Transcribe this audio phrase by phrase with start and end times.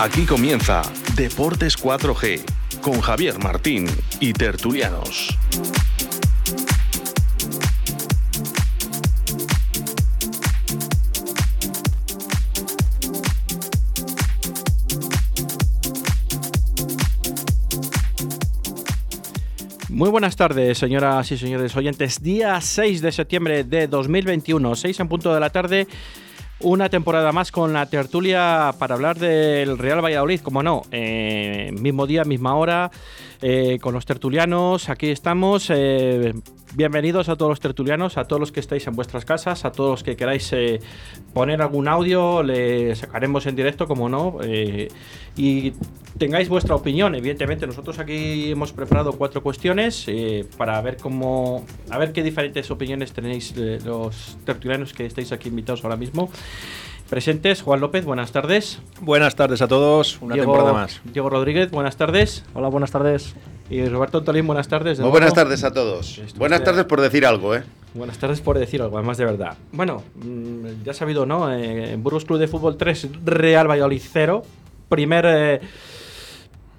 [0.00, 0.82] Aquí comienza
[1.16, 2.40] Deportes 4G
[2.80, 3.88] con Javier Martín
[4.20, 5.36] y Tertulianos.
[19.88, 22.22] Muy buenas tardes, señoras y señores oyentes.
[22.22, 25.88] Día 6 de septiembre de 2021, 6 en punto de la tarde.
[26.60, 32.08] Una temporada más con la tertulia para hablar del Real Valladolid, como no, eh, mismo
[32.08, 32.90] día, misma hora,
[33.40, 34.88] eh, con los tertulianos.
[34.88, 35.70] Aquí estamos.
[35.70, 36.34] Eh,
[36.78, 39.90] bienvenidos a todos los tertulianos, a todos los que estáis en vuestras casas, a todos
[39.90, 40.78] los que queráis eh,
[41.34, 44.38] poner algún audio, le sacaremos en directo, como no.
[44.44, 44.86] eh,
[45.36, 45.72] y
[46.18, 47.66] tengáis vuestra opinión, evidentemente.
[47.66, 51.66] Nosotros aquí hemos preparado cuatro cuestiones eh, para ver cómo.
[51.90, 56.30] A ver qué diferentes opiniones tenéis los tertulianos que estáis aquí invitados ahora mismo.
[57.08, 58.80] Presentes, Juan López, buenas tardes.
[59.00, 61.00] Buenas tardes a todos, una Diego- temporada más.
[61.04, 62.44] Diego Rodríguez, buenas tardes.
[62.52, 63.34] Hola, buenas tardes.
[63.70, 65.00] Y Roberto Antolín, buenas tardes.
[65.00, 66.18] Muy buenas tardes a todos.
[66.18, 67.62] Esto Buenas tardes por decir algo, ¿eh?
[67.94, 69.56] Buenas tardes por decir algo, además de verdad.
[69.72, 71.50] Bueno, mm, ya sabido, ¿no?
[71.54, 74.42] Eh, Burgos Club de Fútbol 3, Real Valladolid 0.
[74.90, 75.60] Primer, eh,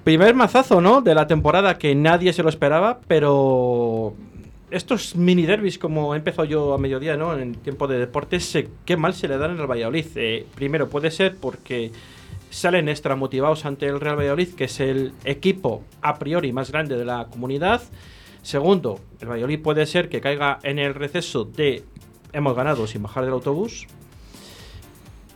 [0.04, 1.02] primer mazazo, ¿no?
[1.02, 4.14] De la temporada que nadie se lo esperaba, pero
[4.72, 7.38] estos mini derbis, como he empezado yo a mediodía, ¿no?
[7.38, 10.06] En tiempo de deportes, eh, qué mal se le dan en el Valladolid.
[10.16, 11.92] Eh, primero, puede ser porque
[12.50, 16.98] salen extra motivados ante el Real Valladolid, que es el equipo a priori más grande
[16.98, 17.82] de la comunidad.
[18.42, 21.84] Segundo, el Valladolid puede ser que caiga en el receso de
[22.34, 23.88] hemos ganado sin bajar del autobús.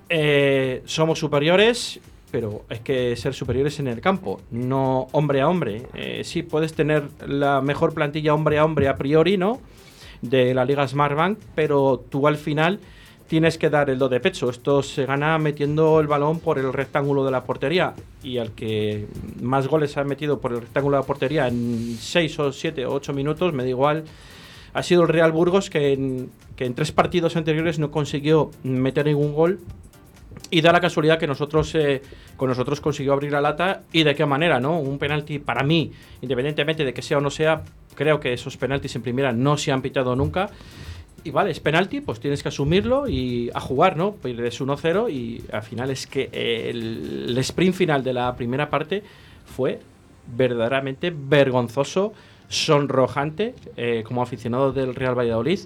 [0.09, 1.99] Eh, somos superiores,
[2.33, 5.83] pero hay que ser superiores en el campo, no hombre a hombre.
[5.93, 9.61] Eh, sí, puedes tener la mejor plantilla hombre a hombre a priori, ¿no?
[10.23, 12.79] De la Liga Smartbank, pero tú al final
[13.27, 14.49] tienes que dar el do de pecho.
[14.49, 17.93] Esto se gana metiendo el balón por el rectángulo de la portería.
[18.23, 19.05] Y al que
[19.39, 22.93] más goles ha metido por el rectángulo de la portería en 6 o 7 o
[22.93, 24.05] 8 minutos, me da igual.
[24.73, 29.05] Ha sido el Real Burgos que en, que en tres partidos anteriores no consiguió meter
[29.05, 29.59] ningún gol.
[30.49, 32.01] Y da la casualidad que nosotros eh,
[32.37, 34.79] con nosotros consiguió abrir la lata y de qué manera, ¿no?
[34.79, 37.63] Un penalti para mí, independientemente de que sea o no sea,
[37.95, 40.49] creo que esos penaltis en primera no se han pitado nunca.
[41.25, 44.15] Y vale, es penalti, pues tienes que asumirlo y a jugar, ¿no?
[44.15, 49.03] Pierdes 1-0 y al final es que el, sprint final de la primera parte
[49.45, 49.79] fue
[50.35, 52.13] verdaderamente vergonzoso,
[52.49, 55.59] sonrojante, eh, como aficionado del Real Valladolid.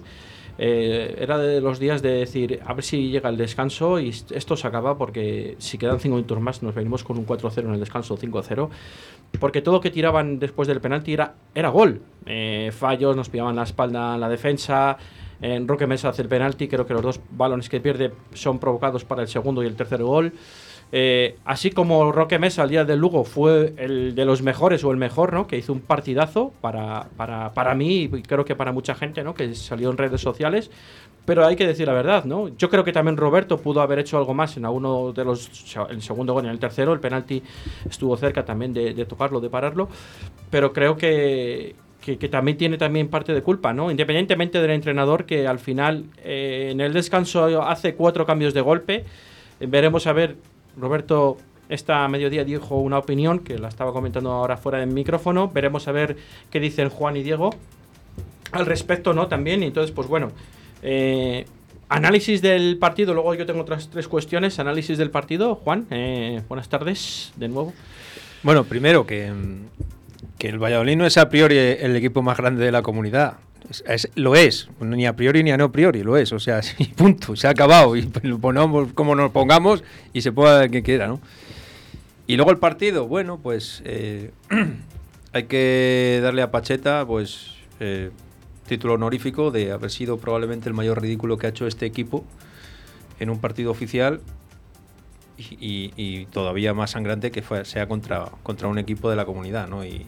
[0.60, 4.32] Eh, era de los días de decir, a ver si llega el descanso y est-
[4.32, 7.74] esto se acaba porque si quedan 5 minutos más nos venimos con un 4-0 en
[7.74, 8.68] el descanso, 5-0.
[9.38, 12.00] Porque todo lo que tiraban después del penalti era, era gol.
[12.26, 14.96] Eh, fallos, nos pillaban la espalda en la defensa.
[15.40, 19.04] En Roque Mesa hace el penalti, creo que los dos balones que pierde son provocados
[19.04, 20.32] para el segundo y el tercer gol.
[20.90, 24.90] Eh, así como Roque Mesa al día del Lugo fue el de los mejores o
[24.90, 25.46] el mejor, ¿no?
[25.46, 29.34] Que hizo un partidazo para, para, para mí y creo que para mucha gente, ¿no?
[29.34, 30.70] Que salió en redes sociales.
[31.26, 32.48] Pero hay que decir la verdad, ¿no?
[32.56, 35.76] Yo creo que también Roberto pudo haber hecho algo más en alguno de los.
[35.90, 37.42] El segundo gol, en el tercero, el penalti
[37.88, 39.90] estuvo cerca también de, de tocarlo, de pararlo.
[40.48, 43.90] Pero creo que, que, que también tiene también parte de culpa, ¿no?
[43.90, 49.04] Independientemente del entrenador que al final eh, en el descanso hace cuatro cambios de golpe.
[49.60, 50.36] Veremos a ver,
[50.78, 55.48] Roberto esta mediodía dijo una opinión que la estaba comentando ahora fuera del micrófono.
[55.48, 56.16] Veremos a ver
[56.50, 57.50] qué dicen Juan y Diego
[58.52, 59.28] al respecto, ¿no?
[59.28, 59.62] También.
[59.62, 60.30] Entonces, pues bueno.
[60.82, 61.44] eh,
[61.88, 63.14] análisis del partido.
[63.14, 64.58] Luego yo tengo otras tres cuestiones.
[64.58, 65.56] Análisis del partido.
[65.56, 67.72] Juan, eh, buenas tardes de nuevo.
[68.42, 69.32] Bueno, primero que,
[70.38, 73.38] que el Valladolid no es a priori el equipo más grande de la comunidad.
[73.70, 76.32] Es- es- lo es, ni a priori ni a no priori, lo es.
[76.32, 77.96] O sea, sí, punto, se ha acabado.
[77.96, 79.82] Y lo ponemos como nos pongamos
[80.12, 81.20] y se pueda que quiera, ¿no?
[82.26, 84.30] Y luego el partido, bueno, pues eh,
[85.32, 88.10] hay que darle a Pacheta, pues, eh,
[88.66, 92.24] título honorífico de haber sido probablemente el mayor ridículo que ha hecho este equipo
[93.18, 94.20] en un partido oficial
[95.38, 99.24] y, y- y todavía más sangrante que fue, sea contra, contra un equipo de la
[99.24, 99.84] comunidad, ¿no?
[99.86, 100.06] Y,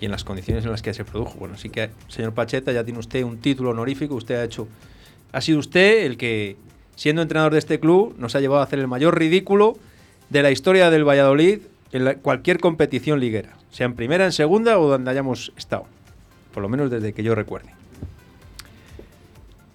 [0.00, 1.38] y en las condiciones en las que se produjo.
[1.38, 4.68] Bueno, así que, señor Pacheta, ya tiene usted un título honorífico, usted ha hecho...
[5.32, 6.56] Ha sido usted el que,
[6.94, 9.76] siendo entrenador de este club, nos ha llevado a hacer el mayor ridículo
[10.30, 11.60] de la historia del Valladolid
[11.92, 15.86] en cualquier competición liguera, sea en primera, en segunda o donde hayamos estado,
[16.52, 17.70] por lo menos desde que yo recuerde.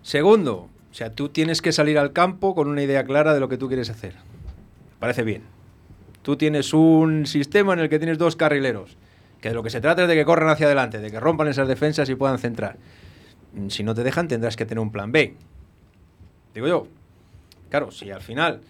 [0.01, 3.47] Segundo, o sea, tú tienes que salir al campo con una idea clara de lo
[3.47, 4.15] que tú quieres hacer.
[4.99, 5.43] Parece bien.
[6.23, 8.97] Tú tienes un sistema en el que tienes dos carrileros,
[9.41, 11.47] que de lo que se trata es de que corran hacia adelante, de que rompan
[11.47, 12.77] esas defensas y puedan centrar.
[13.53, 15.35] Mm, Si no te dejan, tendrás que tener un plan B.
[16.53, 16.87] Digo yo.
[17.69, 18.61] Claro, si al final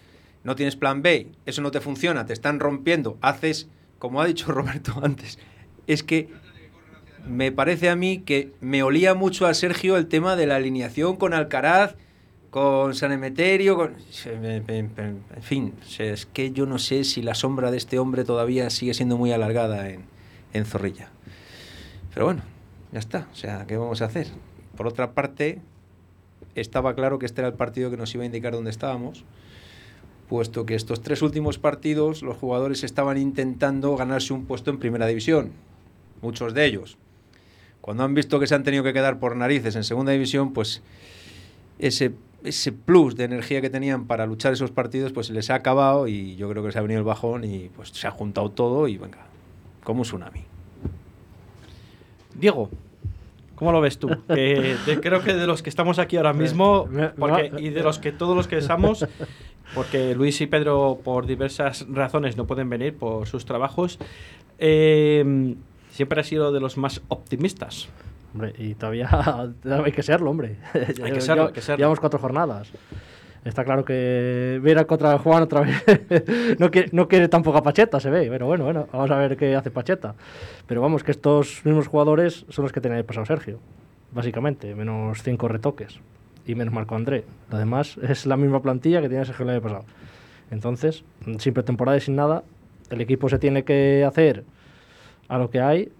[0.44, 3.68] no tienes plan B, eso no te funciona, te están rompiendo, haces,
[3.98, 5.38] como ha dicho Roberto antes,
[5.86, 6.28] es que
[7.26, 11.16] me parece a mí que me olía mucho a Sergio el tema de la alineación
[11.16, 11.96] con Alcaraz,
[12.50, 13.96] con San Emeterio, con...
[14.26, 18.92] en fin, es que yo no sé si la sombra de este hombre todavía sigue
[18.94, 20.04] siendo muy alargada en,
[20.52, 21.10] en Zorrilla.
[22.12, 22.42] Pero bueno,
[22.92, 24.28] ya está, o sea, ¿qué vamos a hacer?
[24.76, 25.60] Por otra parte,
[26.54, 29.24] estaba claro que este era el partido que nos iba a indicar dónde estábamos,
[30.28, 35.06] puesto que estos tres últimos partidos los jugadores estaban intentando ganarse un puesto en primera
[35.06, 35.52] división,
[36.22, 36.98] muchos de ellos.
[37.80, 40.82] Cuando han visto que se han tenido que quedar por narices en segunda división, pues
[41.78, 42.12] ese,
[42.44, 46.36] ese plus de energía que tenían para luchar esos partidos, pues les ha acabado y
[46.36, 48.98] yo creo que se ha venido el bajón y pues se ha juntado todo y
[48.98, 49.26] venga,
[49.90, 50.44] como un tsunami.
[52.34, 52.70] Diego,
[53.60, 54.08] ¿Cómo lo ves tú?
[54.26, 56.88] creo que de los que estamos aquí ahora mismo,
[57.58, 59.06] y de los que todos los que estamos,
[59.74, 63.98] porque Luis y Pedro por diversas razones no pueden venir por sus trabajos,
[64.58, 65.54] eh,
[65.90, 67.90] siempre ha sido de los más optimistas.
[68.32, 69.10] Hombre, y todavía
[69.84, 70.56] hay que serlo, hombre.
[70.72, 71.76] Hay que serlo, hay que serlo.
[71.76, 72.72] Llevamos cuatro jornadas.
[73.44, 75.82] Está claro que ver contra Juan otra vez
[76.58, 78.28] no, quiere, no tampoco Pacheta, se ve.
[78.28, 80.14] Pero bueno, bueno, vamos a ver qué hace Pacheta.
[80.66, 83.58] Pero vamos, que estos mismos jugadores son los que tenía el pasado Sergio,
[84.12, 86.00] básicamente, menos cinco retoques
[86.46, 87.24] y menos Marco André.
[87.50, 89.84] Además, es la misma plantilla que tiene Sergio el año pasado.
[90.50, 91.04] Entonces,
[91.38, 92.42] sin pretemporada y sin nada,
[92.90, 94.44] el equipo se tiene que hacer
[95.28, 95.92] a lo que hay.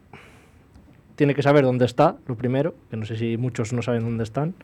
[1.17, 4.25] Tiene que saber dónde está, lo primero, que no sé si muchos no saben dónde
[4.25, 4.55] están.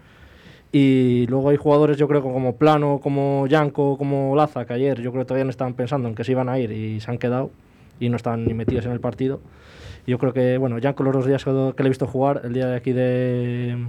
[0.73, 5.11] Y luego hay jugadores, yo creo, como Plano, como Yanko, como Laza, que ayer yo
[5.13, 7.19] creo que todavía no estaban pensando en que se iban a ir y se han
[7.19, 7.51] quedado
[8.01, 9.41] y no están ni metidos en el partido.
[10.07, 12.67] Yo creo que, bueno, Yanko los dos días que le he visto jugar, el día
[12.67, 13.87] de aquí de,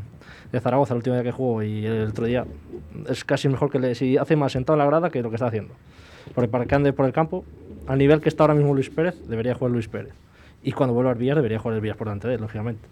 [0.51, 2.45] de Zaragoza, el último día que jugó y el otro día,
[3.09, 5.35] es casi mejor que le, si hace más sentado en la grada que lo que
[5.35, 5.73] está haciendo.
[6.33, 7.45] Porque para que ande por el campo,
[7.85, 10.13] al nivel que está ahora mismo Luis Pérez, debería jugar Luis Pérez.
[10.63, 12.87] Y cuando vuelva al Villar, debería jugar el Villar por delante de él, lógicamente.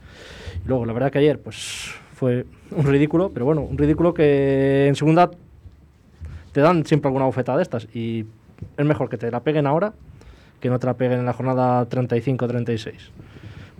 [0.64, 4.88] Y luego, la verdad que ayer, pues fue un ridículo, pero bueno, un ridículo que
[4.88, 5.30] en segunda
[6.52, 8.26] te dan siempre alguna bofetada de estas y
[8.78, 9.94] es mejor que te la peguen ahora
[10.60, 12.94] que no te la peguen en la jornada 35-36,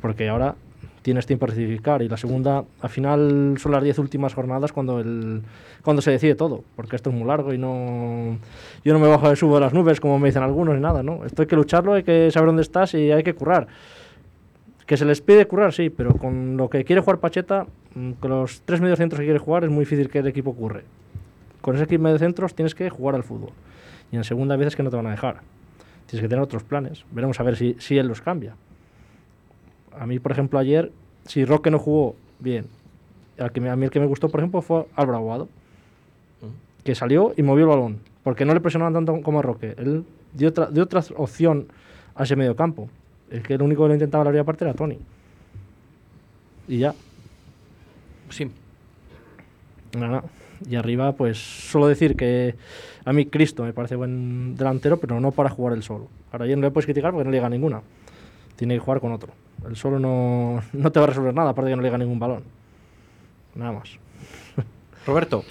[0.02, 0.56] porque ahora
[1.02, 5.00] tienes tiempo a rectificar y la segunda, al final son las 10 últimas jornadas cuando,
[5.00, 5.42] el,
[5.84, 8.38] cuando se decide todo, porque esto es muy largo y no
[8.84, 11.04] yo no me bajo de subo de las nubes como me dicen algunos ni nada,
[11.04, 11.26] ¿no?
[11.26, 13.68] Esto hay que lucharlo, hay que saber dónde estás y hay que currar.
[14.86, 17.66] Que se les pide currar, sí, pero con lo que quiere jugar Pacheta,
[17.96, 20.84] mm, con los tres mediocentros que quiere jugar, es muy difícil que el equipo curre.
[21.62, 23.52] Con ese equipo mediocentros tienes que jugar al fútbol.
[24.12, 25.42] Y en segunda veces que no te van a dejar.
[26.06, 27.04] Tienes que tener otros planes.
[27.12, 28.56] Veremos a ver si, si él los cambia.
[29.98, 30.92] A mí, por ejemplo, ayer,
[31.26, 32.68] si Roque no jugó bien,
[33.40, 35.50] al que a mí el que me gustó, por ejemplo, fue Álvaro Aguado,
[36.84, 39.74] que salió y movió el balón, porque no le presionaban tanto como a Roque.
[39.78, 41.68] Él dio otra, dio otra opción
[42.14, 42.90] a ese medio campo.
[43.30, 44.98] Es que el único que lo intentaba la primera parte era Tony.
[46.68, 46.94] Y ya.
[48.30, 48.50] Sí.
[49.98, 50.24] Nada.
[50.68, 52.56] Y arriba, pues solo decir que
[53.04, 56.08] a mí Cristo me parece buen delantero, pero no para jugar el solo.
[56.32, 57.82] Ahora ya no le puedes criticar porque no le llega ninguna.
[58.56, 59.34] Tiene que jugar con otro.
[59.68, 61.98] El solo no, no te va a resolver nada, aparte de que no le llega
[61.98, 62.44] ningún balón.
[63.56, 64.00] Nada más.
[65.06, 65.44] Roberto.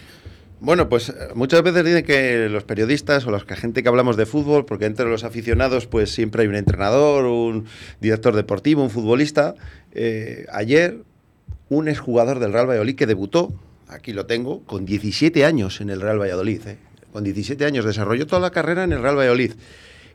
[0.65, 4.25] Bueno, pues eh, muchas veces dicen que los periodistas o la gente que hablamos de
[4.25, 7.67] fútbol, porque entre los aficionados pues siempre hay un entrenador, un
[8.01, 9.55] director deportivo, un futbolista.
[9.93, 11.03] Eh, ayer
[11.69, 13.53] un exjugador del Real Valladolid que debutó,
[13.89, 16.67] aquí lo tengo, con 17 años en el Real Valladolid.
[16.67, 16.79] Eh.
[17.13, 19.53] Con 17 años desarrolló toda la carrera en el Real Valladolid.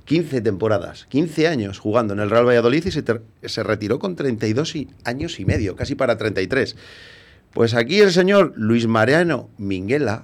[0.06, 3.04] 15 temporadas, 15 años jugando en el Real Valladolid y se,
[3.44, 6.76] se retiró con 32 años y medio, casi para 33.
[7.54, 10.24] Pues aquí el señor Luis Mariano Minguela,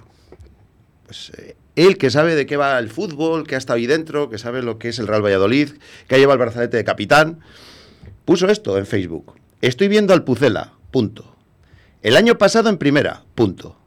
[1.06, 4.28] pues eh, él que sabe de qué va el fútbol, que ha estado ahí dentro,
[4.28, 5.70] que sabe lo que es el Real Valladolid,
[6.08, 7.40] que ha llevado el brazalete de capitán,
[8.24, 9.34] puso esto en Facebook.
[9.60, 11.36] Estoy viendo al Pucela, punto.
[12.02, 13.78] El año pasado en primera, punto.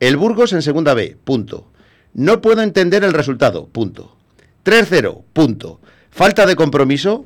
[0.00, 1.70] El Burgos en segunda B, punto.
[2.12, 4.16] No puedo entender el resultado, punto.
[4.64, 5.80] 3-0, punto.
[6.10, 7.24] Falta de compromiso,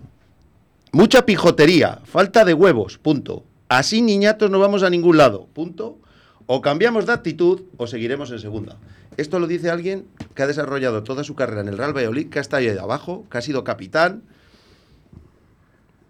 [0.93, 3.45] mucha pijotería, falta de huevos, punto.
[3.69, 5.99] Así niñatos no vamos a ningún lado, punto.
[6.47, 8.77] O cambiamos de actitud o seguiremos en segunda.
[9.17, 12.39] Esto lo dice alguien que ha desarrollado toda su carrera en el Real Valladolid, que
[12.39, 14.23] ha estado ahí abajo, que ha sido capitán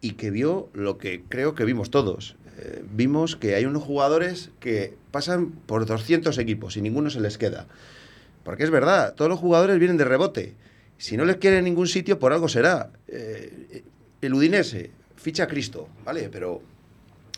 [0.00, 2.36] y que vio lo que creo que vimos todos.
[2.58, 7.38] Eh, vimos que hay unos jugadores que pasan por 200 equipos y ninguno se les
[7.38, 7.66] queda.
[8.44, 10.54] Porque es verdad, todos los jugadores vienen de rebote.
[10.98, 12.90] Si no les quiere en ningún sitio, por algo será.
[13.08, 13.82] Eh,
[14.20, 16.28] el Udinese ficha a Cristo, ¿vale?
[16.30, 16.62] Pero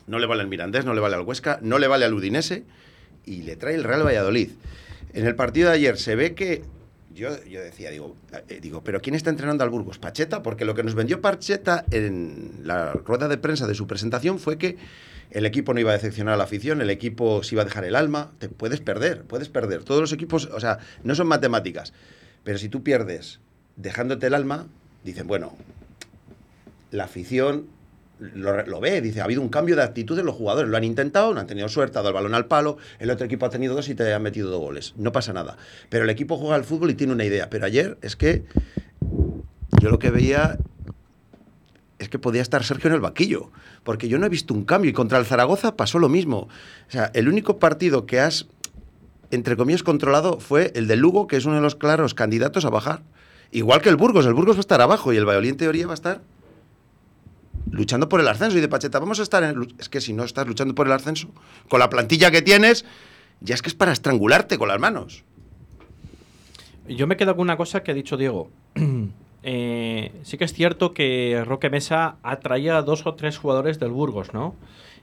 [0.06, 2.64] no le vale al Mirandés, no le vale al Huesca, no le vale al Udinese
[3.24, 4.50] y le trae el Real Valladolid.
[5.14, 6.62] En el partido de ayer se ve que
[7.14, 8.16] yo, yo decía, digo,
[8.48, 9.98] eh, digo, ¿pero quién está entrenando al Burgos?
[9.98, 10.42] ¿Pacheta?
[10.42, 14.56] Porque lo que nos vendió Pacheta en la rueda de prensa de su presentación fue
[14.56, 14.78] que
[15.30, 17.84] el equipo no iba a decepcionar a la afición, el equipo se iba a dejar
[17.84, 18.32] el alma.
[18.38, 19.82] Te puedes perder, puedes perder.
[19.82, 21.92] Todos los equipos, o sea, no son matemáticas.
[22.44, 23.40] Pero si tú pierdes
[23.76, 24.68] dejándote el alma,
[25.04, 25.56] dicen, bueno,
[26.90, 27.66] la afición
[28.34, 31.34] lo, ve, dice, ha habido un cambio de actitud de los jugadores, lo han intentado,
[31.34, 33.74] no han tenido suerte, ha dado el balón al palo, el otro equipo ha tenido
[33.74, 35.56] dos y te han metido dos goles, no pasa nada.
[35.88, 38.44] Pero el equipo juega al fútbol y tiene una idea, pero ayer es que
[39.80, 40.58] yo lo que veía
[41.98, 43.50] es que podía estar Sergio en el vaquillo,
[43.84, 46.48] porque yo no he visto un cambio y contra el Zaragoza pasó lo mismo.
[46.88, 48.46] O sea, el único partido que has,
[49.30, 52.70] entre comillas, controlado fue el de Lugo, que es uno de los claros candidatos a
[52.70, 53.02] bajar.
[53.52, 55.86] Igual que el Burgos, el Burgos va a estar abajo y el Valladolid en teoría
[55.86, 56.22] va a estar
[57.72, 58.56] luchando por el ascenso.
[58.56, 59.74] Y de Pacheta, vamos a estar en.
[59.78, 61.28] Es que si no estás luchando por el ascenso,
[61.68, 62.84] con la plantilla que tienes,
[63.40, 65.24] ya es que es para estrangularte con las manos.
[66.88, 68.50] Yo me quedo con una cosa que ha dicho Diego.
[69.42, 73.90] eh, sí que es cierto que Roque Mesa atraía a dos o tres jugadores del
[73.90, 74.54] Burgos, ¿no?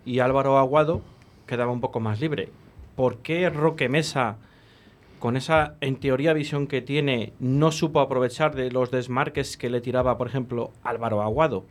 [0.06, 1.02] Y Álvaro Aguado
[1.48, 2.50] quedaba un poco más libre.
[2.96, 4.38] ¿Por qué Roque Mesa,
[5.20, 9.82] con esa, en teoría, visión que tiene, no supo aprovechar de los desmarques que le
[9.82, 11.66] tiraba, por ejemplo, Álvaro Aguado?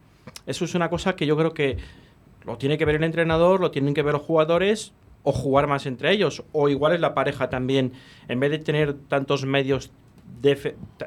[0.47, 1.79] Eso es una cosa que yo creo que
[2.45, 4.93] lo tiene que ver el entrenador, lo tienen que ver los jugadores
[5.23, 6.45] o jugar más entre ellos.
[6.53, 7.93] O igual es la pareja también,
[8.29, 9.91] en vez de tener tantos medios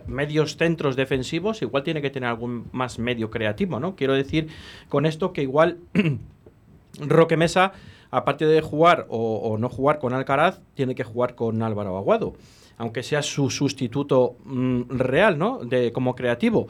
[0.07, 3.95] medios centros defensivos, igual tiene que tener algún más medio creativo, ¿no?
[3.95, 4.49] Quiero decir
[4.89, 5.77] con esto que igual
[6.99, 7.71] Roque Mesa,
[8.09, 12.33] aparte de jugar o, o, no jugar con Alcaraz, tiene que jugar con Álvaro Aguado,
[12.81, 15.59] aunque sea su sustituto mmm, real, ¿no?
[15.59, 16.67] De, como creativo.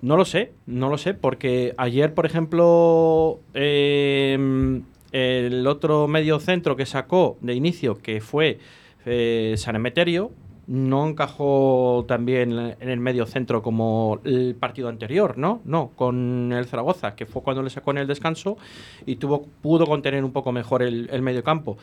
[0.00, 4.80] No lo sé, no lo sé, porque ayer, por ejemplo, eh,
[5.12, 8.58] el otro medio centro que sacó de inicio, que fue
[9.04, 10.30] eh, San Emeterio,
[10.66, 15.60] no encajó también en el medio centro como el partido anterior, ¿no?
[15.66, 18.56] No, con el Zaragoza, que fue cuando le sacó en el descanso
[19.04, 21.76] y tuvo, pudo contener un poco mejor el, el medio campo.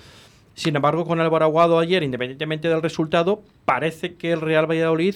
[0.57, 5.13] Sin embargo, con Álvaro Aguado ayer, independientemente del resultado, parece que el Real Valladolid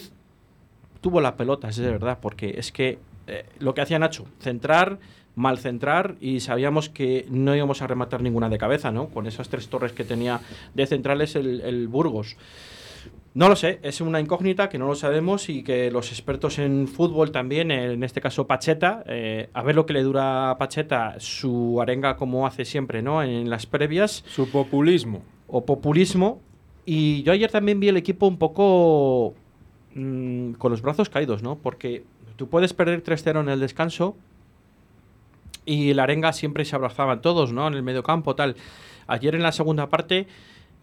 [1.00, 5.00] tuvo las pelotas, es de verdad, porque es que eh, lo que hacía Nacho, centrar,
[5.34, 9.08] mal centrar y sabíamos que no íbamos a rematar ninguna de cabeza, ¿no?
[9.08, 10.40] Con esas tres torres que tenía
[10.74, 12.36] de centrales el, Burgos.
[13.34, 16.86] No lo sé, es una incógnita que no lo sabemos y que los expertos en
[16.86, 21.16] fútbol también, en este caso Pacheta, eh, a ver lo que le dura a Pacheta
[21.18, 23.24] su arenga como hace siempre, ¿no?
[23.24, 24.22] En las previas.
[24.28, 25.22] Su populismo.
[25.52, 26.40] O populismo.
[26.84, 29.34] Y yo ayer también vi el equipo un poco
[29.94, 31.54] mmm, con los brazos caídos, ¿no?
[31.54, 32.02] Porque
[32.34, 34.16] tú puedes perder 3-0 en el descanso
[35.64, 37.68] y la arenga siempre se abrazaban todos, ¿no?
[37.68, 38.56] En el medio campo, tal.
[39.06, 40.26] Ayer en la segunda parte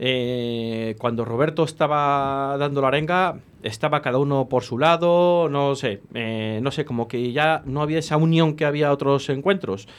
[0.01, 6.01] eh, cuando Roberto estaba dando la arenga, estaba cada uno por su lado, no sé,
[6.13, 9.89] eh, no sé, como que ya no había esa unión que había otros encuentros.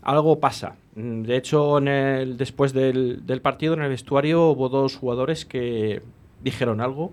[0.00, 0.76] Algo pasa.
[0.94, 6.02] De hecho, después del, del, partido, en el vestuario, hubo dos jugadores que
[6.42, 7.12] dijeron algo.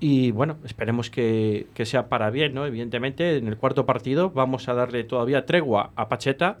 [0.00, 2.64] Y bueno, esperemos que, que sea para bien, ¿no?
[2.64, 6.58] Evidentemente, en el cuarto partido vamos a darle todavía tregua a Pacheta.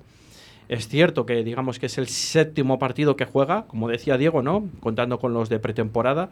[0.68, 4.68] Es cierto que digamos que es el séptimo partido que juega, como decía Diego, ¿no?
[4.80, 6.28] Contando con los de pretemporada.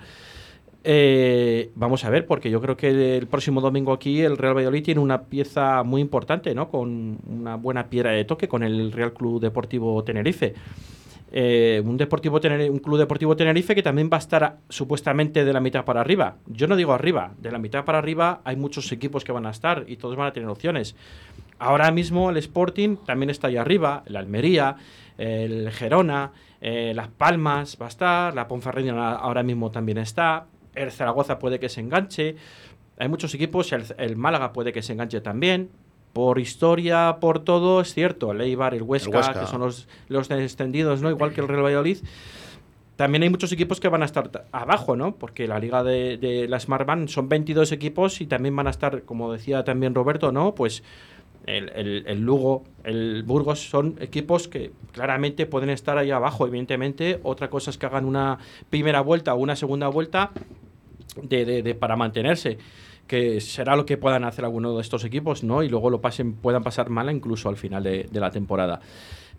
[0.85, 4.85] Eh, vamos a ver, porque yo creo que el próximo domingo aquí el Real Valladolid
[4.85, 6.68] tiene una pieza muy importante, ¿no?
[6.68, 10.54] Con una buena piedra de toque con el Real Club Deportivo Tenerife.
[11.30, 15.52] Eh, un, deportivo Tenerife, un club deportivo Tenerife que también va a estar supuestamente de
[15.52, 16.37] la mitad para arriba.
[16.47, 19.50] Yo no digo arriba, de la mitad para arriba hay muchos equipos que van a
[19.50, 20.97] estar y todos van a tener opciones.
[21.58, 24.76] Ahora mismo el Sporting también está ahí arriba, el Almería,
[25.18, 30.47] el Gerona, eh, Las Palmas va a estar, la Ponferradina ahora mismo también está,
[30.82, 32.37] el Zaragoza puede que se enganche,
[32.99, 35.70] hay muchos equipos, el, el Málaga puede que se enganche también,
[36.12, 39.40] por historia, por todo, es cierto, el Eibar, el Huesca, el Huesca.
[39.40, 41.11] que son los, los descendidos, ¿no?
[41.11, 41.99] Igual que el Real Valladolid.
[42.97, 45.14] También hay muchos equipos que van a estar abajo, ¿no?
[45.14, 48.70] Porque la liga de, de la Smart Band son 22 equipos y también van a
[48.70, 50.56] estar, como decía también Roberto, ¿no?
[50.56, 50.82] Pues
[51.47, 57.20] el, el, el, Lugo, el Burgos son equipos que claramente pueden estar ahí abajo, evidentemente.
[57.23, 60.32] Otra cosa es que hagan una primera vuelta o una segunda vuelta
[61.23, 62.59] de, de, de para mantenerse
[63.09, 65.62] que será lo que puedan hacer alguno de estos equipos, ¿no?
[65.62, 68.81] Y luego lo pasen, puedan pasar mal incluso al final de, de, la temporada.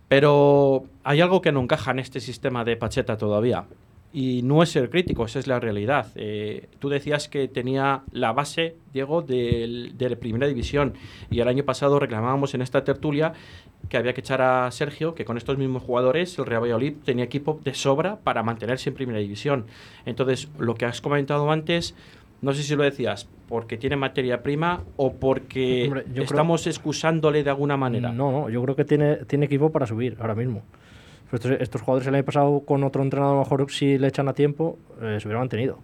[0.07, 3.65] Pero hay algo que no encaja en este sistema de Pacheta todavía.
[4.11, 6.07] Y no es ser crítico, esa es la realidad.
[6.15, 10.95] Eh, tú decías que tenía la base, Diego, de, de la primera división.
[11.29, 13.33] Y el año pasado reclamábamos en esta tertulia
[13.89, 17.25] que había que echar a Sergio, que con estos mismos jugadores el Real Valladolid tenía
[17.25, 19.65] equipo de sobra para mantenerse en primera división.
[20.05, 21.95] Entonces, lo que has comentado antes,
[22.41, 26.65] No sé si lo decías porque tiene materia prima o porque Hombre, yo creo- estamos
[26.67, 28.13] excusándole de alguna manera.
[28.13, 30.61] No, no, yo creo que tiene, tiene equipo para subir ahora mismo.
[31.33, 34.29] Estos, estos jugadores el año pasado con otro entrenador, a lo mejor si le echan
[34.29, 35.79] a tiempo, eh, se hubieran mantenido.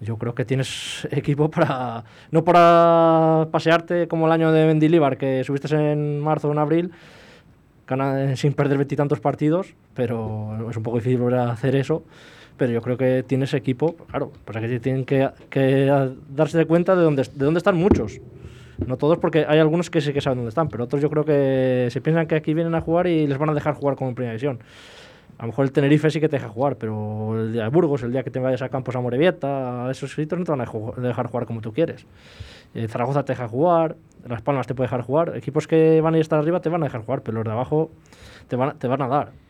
[0.00, 2.04] Yo creo que tienes equipo para.
[2.30, 6.90] No para pasearte como el año de Mendilibar, que subiste en marzo o en abril,
[7.86, 12.04] gana- sin perder veintitantos partidos, pero es un poco difícil volver a hacer eso.
[12.56, 15.92] Pero yo creo que tienes equipo, claro, pues que tienen que, que
[16.28, 18.20] darse de cuenta de dónde, de dónde están muchos.
[18.86, 21.24] No todos, porque hay algunos que sí que saben dónde están, pero otros yo creo
[21.24, 24.10] que se piensan que aquí vienen a jugar y les van a dejar jugar como
[24.10, 24.60] en primera división.
[25.38, 28.02] A lo mejor el Tenerife sí que te deja jugar, pero el día de Burgos,
[28.02, 30.60] el día que te vayas a Campos a Morevieta, a esos sitios no te van
[30.60, 32.06] a dejar jugar como tú quieres.
[32.74, 33.96] Eh, Zaragoza te deja jugar,
[34.28, 36.86] Las Palmas te puede dejar jugar, equipos que van a estar arriba te van a
[36.86, 37.90] dejar jugar, pero los de abajo
[38.48, 39.43] te van, te van a dar.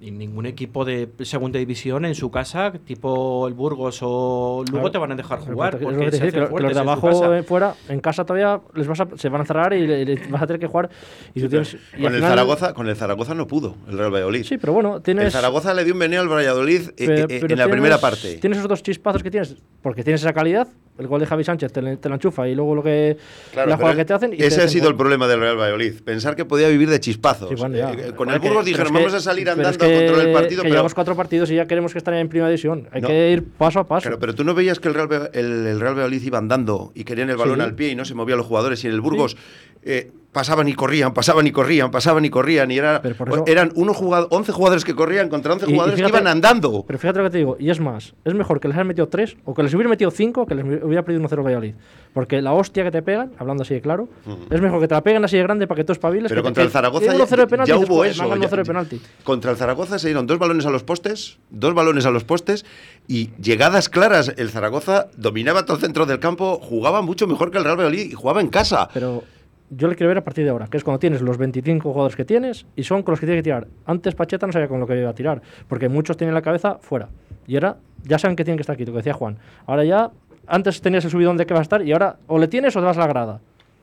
[0.00, 4.90] Y ningún equipo de segunda división en su casa, tipo el Burgos o Lugo, Claro.
[4.92, 5.74] te van a dejar Pero jugar.
[5.74, 7.36] es lo porque que, que los de en abajo casa.
[7.38, 10.42] eh, fuera, en casa todavía les vas a- se van a cerrar y le- vas
[10.42, 10.88] a tener que jugar.
[11.34, 14.14] Y tú tienes, y Con el, final- Zaragoza, con el Zaragoza no pudo, el Real
[14.14, 14.44] Valladolid.
[14.44, 15.24] Sí, pero bueno, tienes.
[15.24, 17.68] El Zaragoza le dio un meneo al Valladolid eh, Pero- eh, pero en la tienes-
[17.72, 18.36] primera parte.
[18.36, 21.72] Tienes esos dos chispazos que tienes, porque tienes esa calidad, el gol de Javi Sánchez
[21.72, 23.16] te, la enchufa y luego lo que
[23.52, 24.32] Claro, la jugada que te hacen.
[24.32, 24.92] y te ese ha sido gol.
[24.92, 25.94] el problema del Real Valladolid.
[26.04, 27.48] Pensar que podía vivir de chispazos.
[27.50, 27.92] Sí, bueno, ya.
[27.92, 30.32] Eh, con el que- Burgos dijeron, que- vamos a salir andando es a controlar el
[30.32, 30.62] partido.
[30.62, 32.88] Que pero, llevamos cuatro partidos y ya queremos que estén en primera división.
[32.92, 33.08] Hay No.
[33.08, 34.02] que ir paso a paso.
[34.02, 37.04] Claro, pero tú no veías que el Real, el, el Real Valladolid iba andando y
[37.04, 37.62] querían el balón Sí.
[37.62, 38.82] al pie y no se movían los jugadores.
[38.84, 39.36] Y en el Burgos
[39.84, 42.70] eh, pasaban y corrían, pasaban y corrían, pasaban y corrían.
[42.70, 45.96] Y era, eso- eran uno jugado, 11 jugadores que corrían contra 11 Y- y jugadores
[45.96, 46.84] fíjate- que iban andando.
[46.86, 49.08] Pero fíjate lo que te digo, y es más, es mejor que les hayan metido
[49.08, 51.74] tres o que les hubiera metido cinco que les hubiera perdido 1-0 Valladolid.
[52.12, 54.08] Porque la hostia que te pegan, hablando así de claro,
[54.50, 56.28] es mejor que te la peguen así de grande para que tú espabiles.
[56.28, 58.10] Pero que- contra que- el Zaragoza ya, 1-0 de penalti ya y dices, hubo "Joder,
[58.12, 58.22] eso.
[58.22, 59.00] me han ganado ya- 1-0 de penalti.
[59.24, 62.64] Contra el Zaragoza se dieron dos balones a los postes, dos balones a los postes
[63.06, 64.32] y llegadas claras.
[64.36, 68.10] El Zaragoza dominaba todo el centro del campo, jugaba mucho mejor que el Real Valladolid
[68.10, 68.88] y jugaba en casa.
[68.92, 69.22] Pero
[69.70, 72.16] yo le quiero ver a partir de ahora, que es cuando tienes los 25 jugadores
[72.16, 73.68] que tienes y son con los que tienes que tirar.
[73.86, 76.78] Antes Pacheta no sabía con lo que iba a tirar, porque muchos tienen la cabeza
[76.80, 77.08] fuera.
[77.46, 79.38] Y ahora ya saben que tienen que estar aquí, lo que decía Juan.
[79.66, 80.10] Ahora ya,
[80.46, 82.80] antes tenías el subidón de que va a estar y ahora o le tienes o
[82.80, 83.40] te vas a la grada.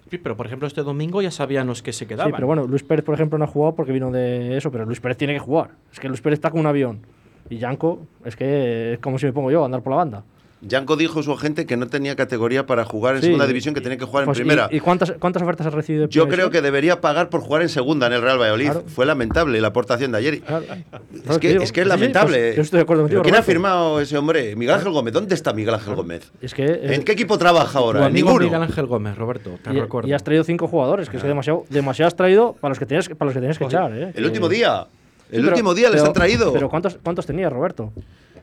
[0.10, 2.32] Sí, pero por ejemplo, este domingo ya sabían los que se quedaban.
[2.32, 4.86] Sí, pero bueno, Luis Pérez, por ejemplo, no ha jugado porque vino de eso, pero
[4.86, 5.72] Luis Pérez tiene que jugar.
[5.92, 7.00] Es que Luis Pérez está como un avión.
[7.50, 10.24] Y Yanko, es que es como si me pongo yo a andar por la banda.
[10.68, 13.82] Yanko dijo su agente que no tenía categoría para jugar en Sí, segunda división, que
[13.82, 14.68] tenía que jugar en Pues, ¿y- primera.
[14.72, 16.08] ¿Y, cuántas, cuántas ofertas has recibido?
[16.08, 18.66] de Yo creo que debería pagar por jugar en segunda en el Real Valladolid.
[18.72, 18.84] Claro.
[18.88, 20.42] Fue lamentable la aportación de ayer.
[20.42, 20.66] Claro.
[21.30, 22.38] Es que, es que es sí, lamentable.
[22.38, 24.56] pues yo estoy de acuerdo ¿Pero contigo, ¿Quién ha firmado ese hombre?
[24.56, 25.14] Miguel Ángel Gómez.
[25.14, 26.32] ¿Dónde está Miguel Ángel Gómez?
[26.42, 28.10] Es que, eh, ¿En qué equipo trabaja ahora?
[28.10, 28.40] Ninguno.
[28.46, 30.10] Miguel Ángel Gómez, Roberto, te y, recuerdo.
[30.10, 32.86] y has traído cinco jugadores, que es que demasiado, demasiado has traído para los que
[32.86, 33.92] tenías, para los que tenías que echar.
[33.94, 34.08] ¿eh?
[34.08, 34.88] El Que- último día.
[35.32, 36.54] El Sí, pero- último día les pero- han traído.
[36.54, 37.92] Pero ¿cuántos, cuántos tenías, Roberto?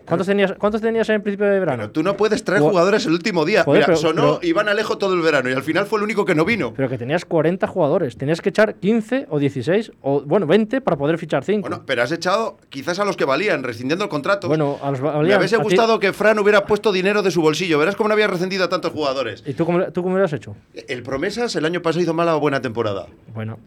[0.07, 1.79] ¿Cuántos tenías, ¿Cuántos tenías en principio de verano?
[1.83, 3.65] Pero tú no puedes traer Ju- jugadores el último día.
[3.65, 6.05] Joder, Mira, pero- sonó pero- Iván Alejo todo el verano y al final fue el
[6.05, 6.73] único que no vino.
[6.75, 8.17] Pero que tenías 40 jugadores.
[8.17, 11.63] Tenías que echar 15 o 16 o, bueno, 20 para poder fichar 5.
[11.69, 14.49] Bueno, pero has echado quizás a los que valían, rescindiendo el contrato.
[14.49, 17.31] Bueno, a los Me valían, hubiese a ti- gustado que Fran hubiera puesto dinero de
[17.31, 17.79] su bolsillo.
[17.79, 19.43] Verás cómo no había rescindido a tantos jugadores.
[19.47, 20.55] ¿Y tú cómo, tú cómo lo has hecho?
[20.89, 23.07] El Promesas el año pasado hizo mala o buena temporada.
[23.35, 23.59] Bueno,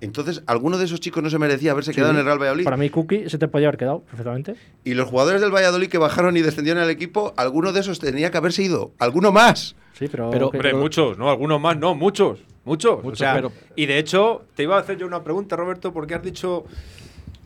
[0.00, 2.64] Entonces, ¿alguno de esos chicos no se merecía haberse quedado en el Real Valladolid?
[2.64, 4.54] para mí Cookie se te podía haber quedado perfectamente.
[4.84, 8.30] Y los jugadores del Valladolid que bajaron y descendieron al equipo, alguno de esos tenía
[8.30, 8.92] que haberse ido.
[8.98, 9.76] ¿Alguno más?
[9.98, 10.30] Sí, pero...
[10.30, 11.30] Pero- Hombre, muchos, ¿no?
[11.30, 12.40] Algunos más, no, muchos.
[12.64, 12.98] Muchos.
[13.00, 15.92] o Muchos, sea, pero- Y de hecho, te iba a hacer yo una pregunta, Roberto,
[15.92, 16.64] porque has dicho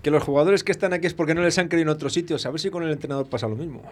[0.02, 2.44] que los jugadores que están aquí es porque no les han querido en otros sitios.
[2.46, 3.82] A ver si con el entrenador pasa lo mismo.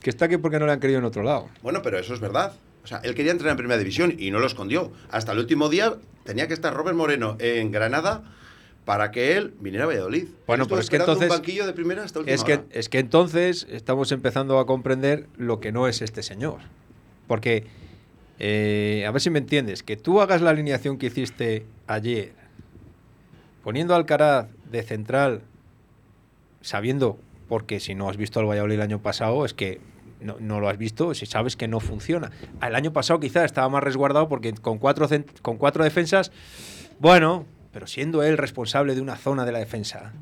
[0.00, 1.48] Que está aquí porque no le han querido en otro lado.
[1.62, 2.52] Bueno, pero eso es verdad.
[2.84, 4.92] O sea, él quería entrenar en primera división y no lo escondió.
[5.10, 5.94] Hasta el último día
[6.24, 8.22] tenía que estar Robert Moreno en Granada
[8.84, 10.28] para que él viniera a Valladolid.
[10.46, 12.64] Bueno, pero es que entonces- un banquillo de primera hasta Es que, hora.
[12.70, 16.58] es que entonces estamos empezando a comprender lo que no es este señor.
[17.26, 17.64] Porque,
[18.38, 22.32] eh, a ver si me entiendes, que tú hagas la alineación que hiciste ayer,
[23.62, 25.40] poniendo a Alcaraz de central,
[26.60, 27.18] sabiendo,
[27.48, 29.80] porque si no has visto al Valladolid el año pasado, es que
[30.20, 32.30] no, no lo has visto, si sabes que no funciona.
[32.62, 35.08] El año pasado quizás estaba más resguardado porque con cuatro,
[35.42, 36.32] con cuatro defensas,
[36.98, 40.12] bueno, pero siendo él responsable de una zona de la defensa,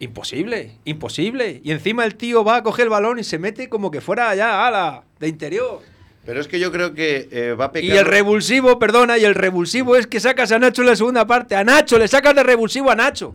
[0.00, 1.60] Imposible, imposible.
[1.64, 4.30] Y encima el tío va a coger el balón y se mete como que fuera
[4.30, 5.80] allá, ala, de interior.
[6.24, 7.90] Pero es que yo creo que eh, va a pecar.
[7.90, 11.26] Y el revulsivo, perdona, y el revulsivo es que sacas a Nacho en la segunda
[11.26, 11.56] parte.
[11.56, 13.34] A Nacho, le sacas de revulsivo a Nacho.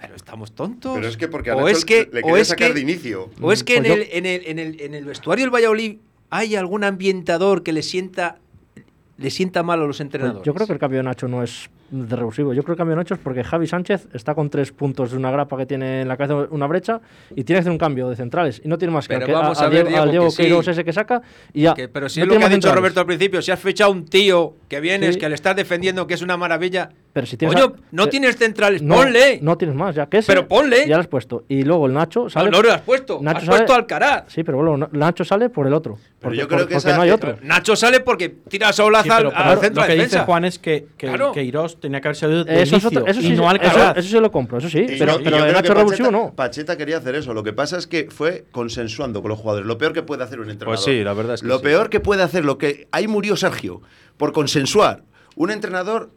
[0.00, 0.94] Pero estamos tontos.
[0.94, 3.30] Pero es que porque a o es que, le o es sacar que, de inicio.
[3.40, 5.54] o es que Pues en, yo- el, en, el, en, el, en el vestuario del
[5.54, 5.96] Valladolid
[6.30, 8.38] hay algún ambientador que le sienta
[9.18, 10.44] le sienta mal a los Pues entrenadores.
[10.44, 12.52] yo creo que el cambio de Nacho no es de revulsivo.
[12.52, 15.10] Yo creo que el cambio de Nacho es porque Javi Sánchez está con tres puntos
[15.12, 17.78] de una grapa que tiene en la cabeza una brecha y tiene que hacer un
[17.78, 18.60] cambio de centrales.
[18.64, 20.24] Y no tiene más que, Pero al que- vamos a, a ver, Diego, al Diego
[20.26, 20.36] que sí.
[20.42, 21.22] Queiroz ese que saca
[21.52, 21.74] y ya.
[21.74, 22.76] Que- pero si No es lo que ha dicho centrales.
[22.76, 25.20] Roberto al principio, si has fichado un tío que vienes, Sí.
[25.20, 26.88] que le estás defendiendo, que es una maravilla.
[27.12, 29.38] Pero si tienes Coño, a- no eh, tienes centrales, No, ponle.
[29.40, 30.86] No tienes más, ya que ese, Pero ponle.
[30.86, 31.44] Ya lo has puesto.
[31.48, 32.50] Y luego el Nacho no, sale.
[32.50, 33.18] no lo has puesto.
[33.22, 34.24] Nacho has sale- puesto Alcaraz.
[34.28, 35.94] Sí, pero bueno, Na- Nacho sale por el otro.
[35.96, 37.36] Pero Porque, yo creo por- que porque esa- no hay otro.
[37.42, 40.16] Nacho sale porque tira sola Sí, al, al centro lo de que defensa.
[40.18, 41.32] dice Juan es que, que Claro.
[41.80, 43.96] Tenía que haber salido de Eso, es inicio otro- eso y sí, no eso, Alcaraz.
[43.98, 44.80] eso sí lo compro, eso sí.
[44.80, 46.32] Y pero yo- pero de Nacho Pacheta, no.
[46.34, 47.34] Pacheta quería hacer eso.
[47.34, 49.66] Lo que pasa es que fue consensuando con los jugadores.
[49.66, 50.76] Lo peor que puede hacer un entrenador.
[50.76, 51.62] Pues sí, la verdad es que Lo sí.
[51.64, 53.82] peor que puede hacer, lo que ahí murió Sergio,
[54.16, 55.02] por consensuar.
[55.36, 56.10] Un entrenador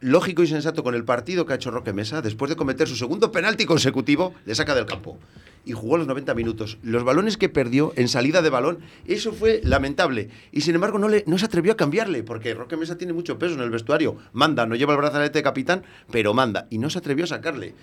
[0.00, 2.96] lógico y sensato con el partido que ha hecho Roque Mesa, después de cometer su
[2.96, 5.18] segundo penalti consecutivo, le saca del campo.
[5.64, 6.78] Y jugó los 90 minutos.
[6.82, 10.30] Los balones que perdió en salida de balón, eso fue lamentable.
[10.52, 13.38] Y sin embargo, no, le, no se atrevió a cambiarle, porque Roque Mesa tiene mucho
[13.38, 14.16] peso en el vestuario.
[14.32, 16.66] Manda, no lleva el brazalete de capitán, pero manda.
[16.70, 17.74] Y no se atrevió a sacarle.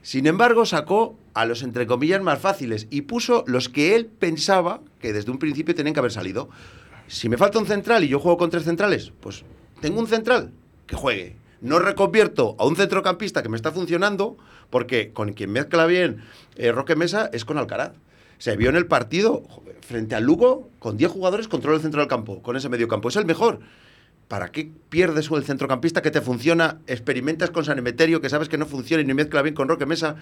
[0.00, 4.80] Sin embargo, sacó a los entre comillas más fáciles y puso los que él pensaba
[5.00, 6.48] que desde un principio tenían que haber salido.
[7.08, 9.44] Si me falta un central y yo juego con tres centrales, pues
[9.80, 10.52] tengo un central
[10.86, 11.36] que juegue.
[11.60, 14.36] No reconvierto a un centrocampista que me está funcionando,
[14.70, 16.22] porque con quien mezcla bien
[16.56, 17.92] eh, Roque Mesa es con Alcaraz.
[18.38, 19.42] Se vio en el partido
[19.80, 23.08] frente al Lugo, con 10 jugadores, controla el centro del campo, con ese medio campo.
[23.08, 23.60] Es el mejor.
[24.28, 26.80] ¿Para qué pierdes el centrocampista que te funciona?
[26.86, 29.86] Experimentas con San Emeterio, que sabes que no funciona y no mezcla bien con Roque
[29.86, 30.16] Mesa,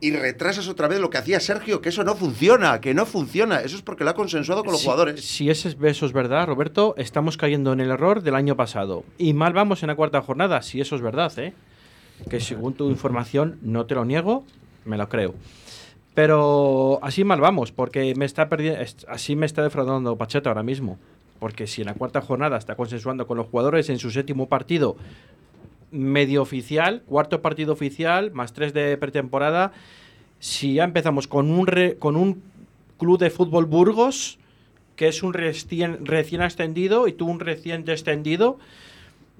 [0.00, 3.60] y retrasas otra vez lo que hacía Sergio, que eso no funciona, que no funciona.
[3.60, 5.24] Eso es porque lo ha consensuado con los Si- jugadores.
[5.24, 9.04] Si ese es- eso es verdad, Roberto, estamos cayendo en el error del año pasado.
[9.16, 11.54] Y mal vamos en la cuarta jornada, si eso es verdad, ¿eh?
[12.28, 14.44] Que según tu información, no te lo niego,
[14.84, 15.34] me lo creo.
[16.14, 18.48] Pero así mal vamos, porque me está
[19.08, 20.98] así me está defraudando Pacheta ahora mismo.
[21.42, 24.94] Porque si en la cuarta jornada está consensuando con los jugadores en su séptimo partido
[25.90, 29.72] medio oficial, cuarto partido oficial, más tres de pretemporada,
[30.38, 32.44] si ya empezamos con un, re- con un
[32.96, 34.38] club de fútbol Burgos,
[34.94, 38.60] que es un recién, recién ascendido, y tú un recién descendido,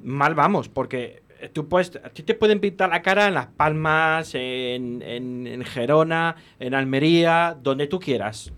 [0.03, 4.35] mal vamos, porque tú puedes, a ti te pueden pintar la cara en Las Palmas,
[4.35, 8.53] en, en- en Gerona, en Almería, donde tú quieras.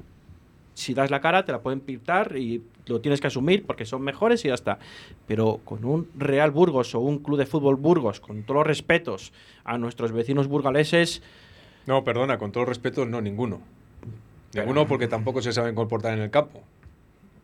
[0.72, 4.02] Si das la cara, te la pueden pintar y lo tienes que asumir porque son
[4.02, 4.78] mejores y ya está.
[5.26, 9.32] Pero con un Real Burgos o un club de fútbol Burgos, con todos los respetos
[9.64, 11.22] a nuestros vecinos burgaleses,
[11.86, 13.60] No, perdona, con todo respeto, no, ninguno.
[14.54, 16.62] Ninguno porque tampoco se saben comportar en el campo.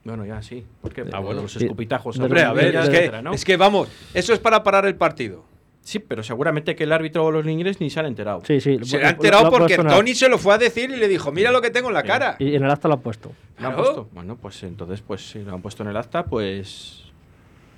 [0.04, 1.42] bueno, ya sí, porque Ah, bueno.
[1.42, 1.64] los Sí.
[1.64, 3.32] escupitajos, Hombre, a ver, etcétera, es que, etcétera, ¿no?
[3.34, 5.44] es que vamos, eso es para parar el partido.
[5.82, 8.42] Sí, pero seguramente que el árbitro o los niños ni se han enterado.
[8.46, 8.78] Sí, sí.
[8.84, 11.08] Se lo- ha lo- enterado lo porque Tony se lo fue a decir y le
[11.08, 12.36] dijo, mira lo que tengo en la cara.
[12.38, 13.32] Y en el acta lo han puesto.
[13.58, 13.76] ¿Lo han Claro.
[13.94, 14.08] puesto?
[14.12, 17.04] Bueno, pues entonces, pues si lo han puesto en el acta, pues.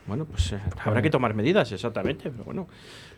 [0.06, 2.28] Bueno, pues eh, habrá que tomar medidas, exactamente.
[2.30, 2.68] Pero bueno.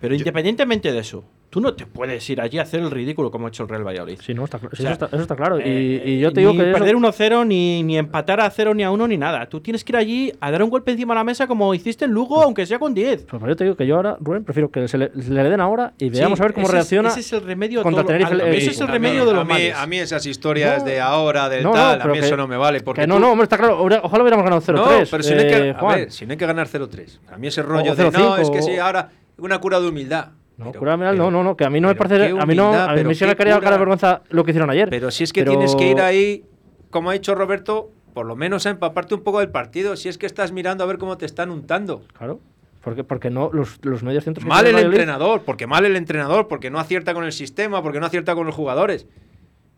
[0.01, 3.47] Pero independientemente de eso, tú no te puedes ir allí a hacer el ridículo como
[3.47, 4.19] ha hecho el Real Valladolid.
[4.21, 5.61] Sí, no, está, O sea, eso, está, eso está claro.
[5.61, 6.71] Y- Eh, y, yo te digo ni que.
[6.71, 9.47] eso- perder 1-0, ni, ni empatar a 0 ni a 1 ni nada.
[9.47, 12.07] Tú tienes que ir allí a dar un golpe encima de la mesa como hiciste
[12.07, 13.23] en Lugo, aunque sea con 10.
[13.31, 15.61] Pues yo te digo que yo ahora, Rubén, prefiero que se le, se le den
[15.61, 17.09] ahora y veamos Sí, a ver cómo ese es- reacciona.
[17.11, 19.21] ese es el remedio a contra todo- Tenerife, al- el ese es el A remedio
[19.21, 19.77] mí- de los a mí, males.
[19.77, 20.89] a mí esas historias No.
[20.89, 22.81] de ahora, del No, no, tal, a mí que- eso no me vale.
[22.81, 23.81] Porque que no, tú- no, hombre, está claro.
[23.81, 25.05] Ojalá hubiéramos ganado 0-3.
[25.05, 27.21] No, pero si no, hay que, eh, a ver, si no hay que ganar 0-3.
[27.33, 30.31] A mí ese rollo de no, 0-5 es que sí, ahora una cura de humildad.
[30.57, 32.31] No, Pero- cura mental, no, pero- no, no, que a mí no me parece.
[32.39, 32.73] A mí no.
[32.73, 33.61] A mí pero me cura.
[33.61, 34.89] cara de vergüenza lo que hicieron ayer.
[34.89, 36.45] Pero si es que Pero- tienes que ir ahí,
[36.91, 39.97] como ha dicho Roberto, por lo menos a empaparte un poco del partido.
[39.97, 42.03] Si es que estás mirando a ver cómo te están untando.
[42.17, 42.41] Claro.
[42.83, 44.47] Porque, porque no, los, los medios centros.
[44.47, 48.07] Mal el entrenador, porque mal el entrenador, porque no acierta con el sistema, porque no
[48.07, 49.07] acierta con los jugadores.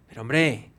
[0.08, 0.72] Pero hombre,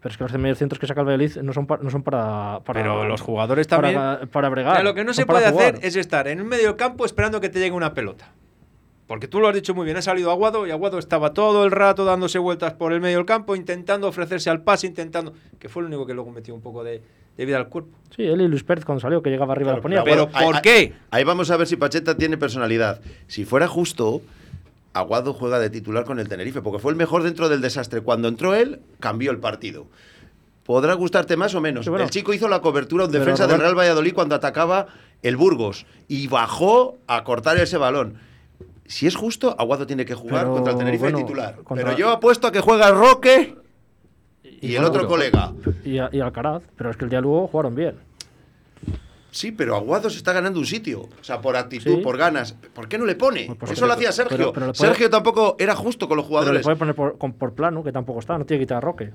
[0.00, 2.02] Pero es que los medios centros que saca el Valladolid no son, pa- no son
[2.02, 2.80] para, para.
[2.80, 3.94] pero los jugadores también.
[3.94, 4.72] Para, para bregar.
[4.74, 5.74] Mira, lo que no se para puede jugar.
[5.76, 8.32] hacer es estar en un medio campo esperando que te llegue una pelota.
[9.08, 11.70] Porque tú lo has dicho muy bien, ha salido Aguado y Aguado estaba todo el
[11.72, 15.32] rato dándose vueltas por el medio del campo, intentando ofrecerse al pase, intentando.
[15.58, 17.02] que fue el único que luego metió un poco de,
[17.36, 17.90] de vida al cuerpo.
[18.14, 20.04] Sí, él y Luis Pérez cuando salió, que llegaba arriba Claro, la ponía.
[20.04, 20.92] pero- Aguado- ¿por ahí- qué?
[21.10, 23.00] Ahí, vamos a ver si Pacheta tiene personalidad.
[23.26, 24.20] Si fuera justo,
[24.92, 28.02] Aguado juega de titular con el Tenerife, porque fue el mejor dentro del desastre.
[28.02, 29.86] Cuando entró él, cambió el partido.
[30.64, 31.86] Podrá gustarte más o menos.
[31.86, 32.04] Sí, bueno.
[32.04, 34.86] el chico hizo la cobertura en defensa del Real Valladolid cuando atacaba
[35.22, 38.18] el Burgos y bajó a cortar ese balón.
[38.88, 41.54] Si es justo, Aguado tiene que jugar Pero, contra el Tenerife bueno, titular.
[41.62, 43.54] contra- Pero yo apuesto a que juega Roque
[44.42, 45.52] y, el otro colega.
[45.84, 46.62] Y, a- y Alcaraz.
[46.74, 47.96] Pero es que el día luego jugaron bien.
[49.30, 51.02] Sí, pero Aguado se está ganando un sitio.
[51.02, 52.00] O sea, por actitud, Sí.
[52.02, 52.54] por ganas.
[52.74, 53.44] ¿Por qué no le pone?
[53.46, 54.36] Pues porque Eso lo hacía Sergio.
[54.38, 56.62] pero- pero le puede- Sergio tampoco era justo con los Pero le jugadores.
[56.64, 58.38] puede poner por, con- por plano, que tampoco está.
[58.38, 59.12] No tiene que quitar a Roque.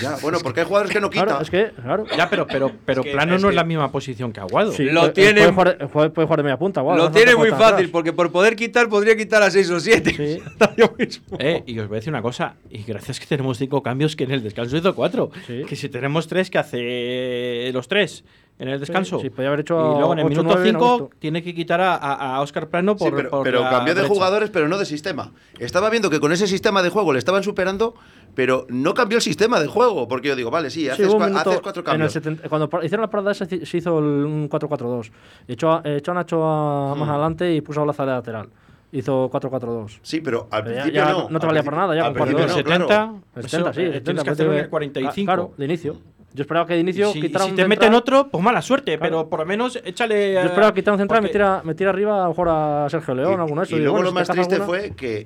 [0.00, 1.26] Ya, bueno, porque hay jugadores que no quitan.
[1.26, 2.04] Claro, es que, claro.
[2.16, 4.72] Ya, pero, pero, pero que- Plano es no es que- la misma posición que Aguado.
[4.72, 6.80] Sí, Lo puede- tiene- Puede jugar, de- puede- puede jugar de media punta.
[6.80, 7.90] igual, Lo tiene muy fácil, atrás.
[7.90, 10.14] porque por poder quitar podría quitar a 6 o 7.
[10.16, 10.42] Sí.
[11.38, 14.24] Eh, y os voy a decir una cosa, y gracias que tenemos cinco cambios que
[14.24, 15.30] en el descanso hizo cuatro.
[15.46, 15.62] Sí.
[15.68, 18.24] Que si tenemos tres, que hace los tres
[18.58, 19.18] en el descanso.
[19.20, 21.16] sí, podía haber hecho y luego en el ocho, minuto nueve, no 5 gustó.
[21.18, 24.00] tiene que quitar a, a, Oscar Plano Sí, por, pero, por pero la cambió de
[24.00, 24.14] derecha.
[24.14, 25.32] jugadores, pero no de sistema.
[25.58, 27.94] Estaba viendo que con ese sistema de juego le estaban superando,
[28.34, 30.08] pero no cambió el sistema de juego.
[30.08, 32.12] Porque yo digo, vale, sí, Sí, haces, cua- minuto haces cuatro en el cambios.
[32.12, 35.10] 70 cuando hicieron la parada se hizo el- un 4-4-2.
[35.48, 36.98] Echó, a- echó a Nacho a- Hmm.
[37.00, 38.48] más adelante y puso a Olaza de lateral.
[38.92, 39.98] Hizo 4-4-2.
[40.02, 41.18] Sí, pero al Pero ya- principio ya no.
[41.28, 42.86] no te al valía principio- para nada, ya al con principio En el no, claro.
[42.86, 45.10] 70, El eso, 70, sí, eh, el tienes 70, que mete- 45.
[45.30, 45.96] Ah, Claro, de inicio.
[46.36, 47.68] Yo esperaba que de inicio si, quitara si un te central.
[47.68, 49.00] meten otro, pues mala suerte, Claro.
[49.16, 50.34] pero por lo menos échale.
[50.34, 52.86] Yo esperaba quitar un central y porque- meter, a- meter arriba a lo mejor a
[52.90, 53.78] Sergio León, Y- alguno de esos.
[53.78, 55.16] Y luego bueno, lo más triste alguna- fue que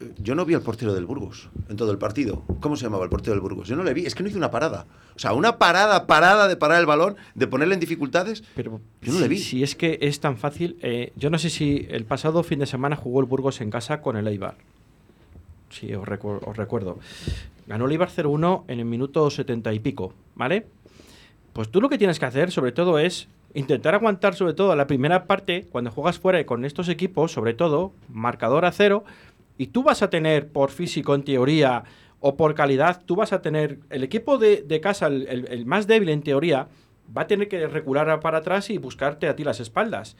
[0.00, 2.42] eh, yo no vi al portero del Burgos en todo el partido.
[2.60, 3.68] ¿Cómo se llamaba el portero del Burgos?
[3.68, 4.06] Yo no le vi.
[4.06, 4.86] Es que no hizo una parada.
[5.14, 8.42] O sea, una parada, parada de parar el balón, de ponerle en dificultades.
[8.56, 9.38] Pero Yo no le si- vi.
[9.38, 10.76] Si es que es tan fácil.
[10.82, 14.00] eh, yo no sé si el pasado fin de semana jugó el Burgos en casa
[14.02, 14.54] con el Eibar.
[15.78, 16.98] Sí, os, recu- os recuerdo.
[17.66, 20.66] Ganó el Eibar 0-1 en el minuto 70 y pico, ¿vale?
[21.52, 24.86] Pues tú lo que tienes que hacer, sobre todo, es intentar aguantar, sobre todo, la
[24.86, 29.04] primera parte, cuando juegas fuera y con estos equipos, sobre todo, marcador a cero,
[29.56, 31.84] y tú vas a tener, por físico, en teoría,
[32.20, 35.66] o por calidad, tú vas a tener el equipo de, de casa, el, el- el
[35.66, 36.68] más débil en teoría,
[37.16, 40.16] va a tener que recular para atrás y buscarte a ti las espaldas.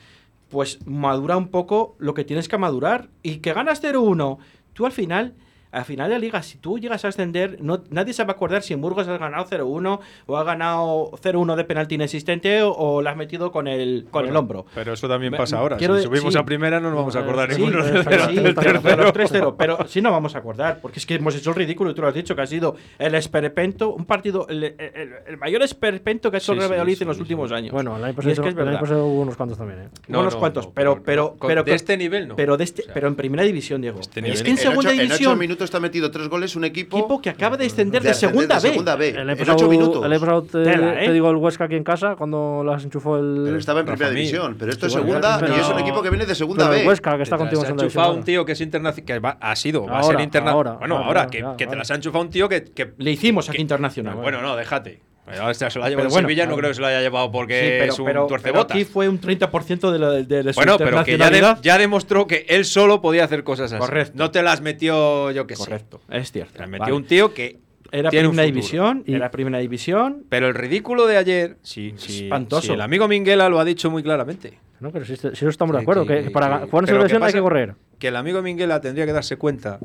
[0.51, 3.09] Pues madura un poco lo que tienes que madurar.
[3.23, 4.39] Y que ganas 0-1,
[4.75, 5.33] tú al final,
[5.75, 8.33] al final de la liga, si tú llegas a ascender, no, nadie se va a
[8.33, 12.73] acordar si en Burgos has ganado 0-1 o has ganado 0-1 de penalti inexistente o,
[12.73, 14.67] o la has metido con el, con el hombro.
[14.75, 15.77] Pero eso también pasa ahora.
[15.77, 16.39] quiero Si de- subimos sí.
[16.39, 18.81] a primera no nos vamos a acordar Sí, ninguno del, está- Sí, del está- pero,
[19.13, 19.13] tercero.
[19.13, 21.91] pero 3-0, pero sí no vamos a acordar, porque es que hemos hecho el ridículo
[21.91, 25.37] y tú lo has dicho, que ha sido el esperpento, un partido, el, el- el
[25.39, 27.23] mayor esperpento que ha hecho Sí, el Real sí, Valladolid sí, en los sí.
[27.23, 27.73] últimos años.
[27.73, 29.81] Bueno, el año pasado, hubo unos cuantos también.
[29.81, 29.89] ¿eh?
[30.09, 32.37] No, unos no, cuantos, no, pero, pero, pero, de este nivel no.
[32.37, 34.01] pero de este, O sea, pero en primera división, Diego.
[34.01, 34.43] este es nivel.
[34.43, 37.21] que en segunda ocho, en división, minutos te ha metido tres goles un equipo, equipo
[37.23, 38.69] que acaba de descender de de, segunda de B.
[38.71, 39.09] segunda B.
[39.11, 40.05] El en ocho minutos.
[40.05, 41.07] el pasado te, Tela, ¿eh?
[41.07, 43.43] te digo el Huesca aquí en casa cuando las enchufó el.
[43.45, 44.57] Pero estaba en primera división.
[44.59, 46.65] Pero esto Sí, es bueno, segunda pero- y es un equipo que viene de segunda
[46.65, 46.89] pero el B.
[46.89, 49.39] Huesca que está contigo en ha segunda enchufado un tío que es internacional, que va-
[49.41, 50.55] ha sido, va a Ahora, ser internacional.
[50.55, 52.65] ahora, Bueno, ahora, ahora, ya, que, ya, que te las ha enchufado un tío que.
[52.65, 54.17] que Le hicimos aquí que- internacional.
[54.17, 55.01] bueno, no, déjate.
[55.27, 57.01] Ahora se lo ha llevado Pero en bueno, Sevilla, no creo que se lo haya
[57.01, 58.77] llevado porque Sí, pero, es un pero- pero tuercebotas.
[58.77, 61.79] aquí fue un 30% de, la, de, de su Bueno, pero que ya, de- ya
[61.79, 63.81] demostró que él solo podía hacer cosas así.
[63.81, 64.13] Correcto.
[64.17, 65.65] No te las metió, yo que sé.
[65.65, 66.53] Correcto, es cierto.
[66.53, 66.97] Te las metió Vale.
[66.97, 67.59] un tío que
[67.91, 70.25] Era primera división, Y- era primera división.
[70.29, 72.67] Pero el ridículo de ayer, sí, sí, Espantoso.
[72.67, 74.59] sí, el amigo Minguela lo ha dicho muy claramente.
[74.81, 76.87] No, pero si, si eso estamos de Que- acuerdo, que, que- para que- jugar en
[76.87, 77.75] pero segunda ¿qué división hay que correr.
[78.01, 79.79] Que el amigo Minguela tendría que darse cuenta,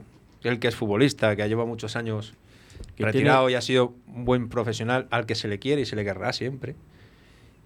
[0.44, 2.34] él que es futbolista, que lleva muchos años
[2.96, 5.86] Que retirado tiene- y ha sido un buen profesional al que se le quiere y
[5.86, 6.76] se le querrá siempre,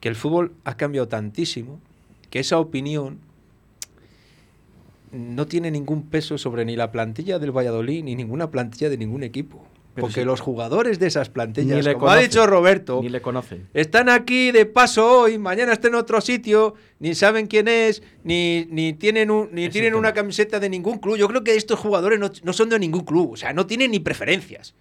[0.02, 1.80] que el fútbol ha cambiado tantísimo
[2.30, 3.20] que esa opinión
[5.12, 9.24] no tiene ningún peso sobre ni la plantilla del Valladolid ni ninguna plantilla de ningún
[9.24, 9.64] equipo.
[9.94, 10.26] Pero Porque sí.
[10.26, 13.68] los jugadores de esas Ni plantillas, le como ha dicho Roberto, Ni le conocen.
[13.76, 18.66] están aquí de paso hoy, mañana están en otro sitio, ni saben quién es, ni,
[18.72, 21.16] ni tienen, un- ni tienen una camiseta de ningún club.
[21.18, 23.92] Yo creo que estos jugadores no, no son de ningún club, o sea, no tienen
[23.92, 24.74] ni preferencias.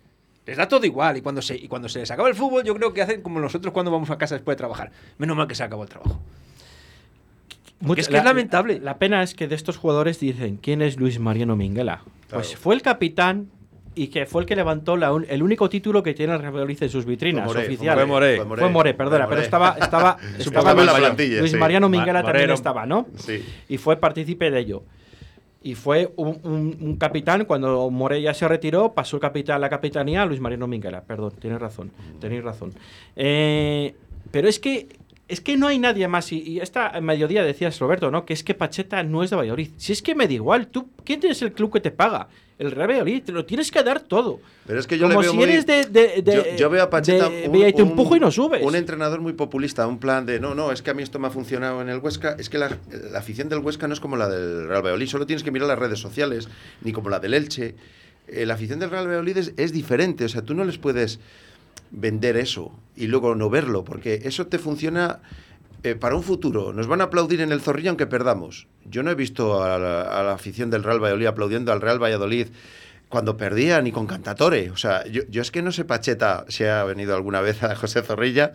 [0.46, 2.74] Les da todo igual y cuando, se, y cuando se les acaba el fútbol yo
[2.74, 4.90] creo que hacen como nosotros cuando vamos a casa después de trabajar.
[5.18, 6.20] Menos mal que se acabó el trabajo.
[7.80, 8.78] Mucho- es que es lamentable.
[8.80, 12.02] La pena es que de estos jugadores dicen, ¿quién es Luis Mariano Minguela?
[12.30, 12.60] Pues Claro.
[12.62, 13.50] fue el capitán
[13.94, 16.76] y que fue el que levantó la un- el único título que tiene el Real
[16.80, 17.94] en sus vitrinas Fue Moré, oficiales.
[18.04, 18.36] fue Moré.
[18.38, 21.56] Fue Moré, perdona, Fue pero estaba, estaba, Estaba estaba en la Luis- plantilla, Luis sí.
[21.56, 23.06] Mariano Minguela Ma- también estaba, ¿no?
[23.16, 23.44] Sí.
[23.68, 24.82] Y fue partícipe de ello.
[25.62, 29.68] Y fue un, un- un capitán, cuando Moré ya se retiró, pasó el capitán la
[29.68, 31.02] capitanía a Luis Mariano Minguela.
[31.02, 32.72] Perdón, tienes razón, tenéis razón.
[33.16, 33.94] Eh,
[34.30, 34.88] pero es que
[35.32, 36.30] es que no hay nadie más.
[36.32, 38.24] Y, y esta mediodía decías, Roberto, ¿no?
[38.24, 39.70] Que es que Pacheta no es de Valladolid.
[39.76, 42.28] Si es que me da igual, ¿tú quién tienes el club que te paga?
[42.58, 44.38] El Real Valladolid, te lo tienes que dar todo.
[44.66, 46.70] Pero es que yo Como le veo si muy- eres de, de- de- yo, yo
[46.70, 48.62] veo a Pacheta de Villa y te empujo y no subes.
[48.62, 51.26] Un entrenador muy populista, un plan de no, no, es que a mí esto me
[51.26, 52.36] ha funcionado en el Huesca.
[52.38, 52.78] Es que la,
[53.10, 55.66] la afición del Huesca no es como la del Real Valladolid, solo tienes que mirar
[55.66, 56.48] las redes sociales,
[56.82, 57.74] ni como la del Elche.
[58.28, 61.18] Eh, la afición del Real Valladolid es, es diferente, o sea, tú no les puedes
[61.92, 65.20] vender eso y luego no verlo, porque eso te funciona
[65.82, 66.72] eh, para un futuro.
[66.72, 68.66] Nos van a aplaudir en el Zorrilla aunque perdamos.
[68.84, 72.48] Yo no he visto a la, afición del Real Valladolid aplaudiendo al Real Valladolid
[73.08, 74.70] cuando perdía ni con cantatore.
[74.70, 77.76] O sea, yo, yo es que no sé Pacheta si ha venido alguna vez a
[77.76, 78.52] José Zorrilla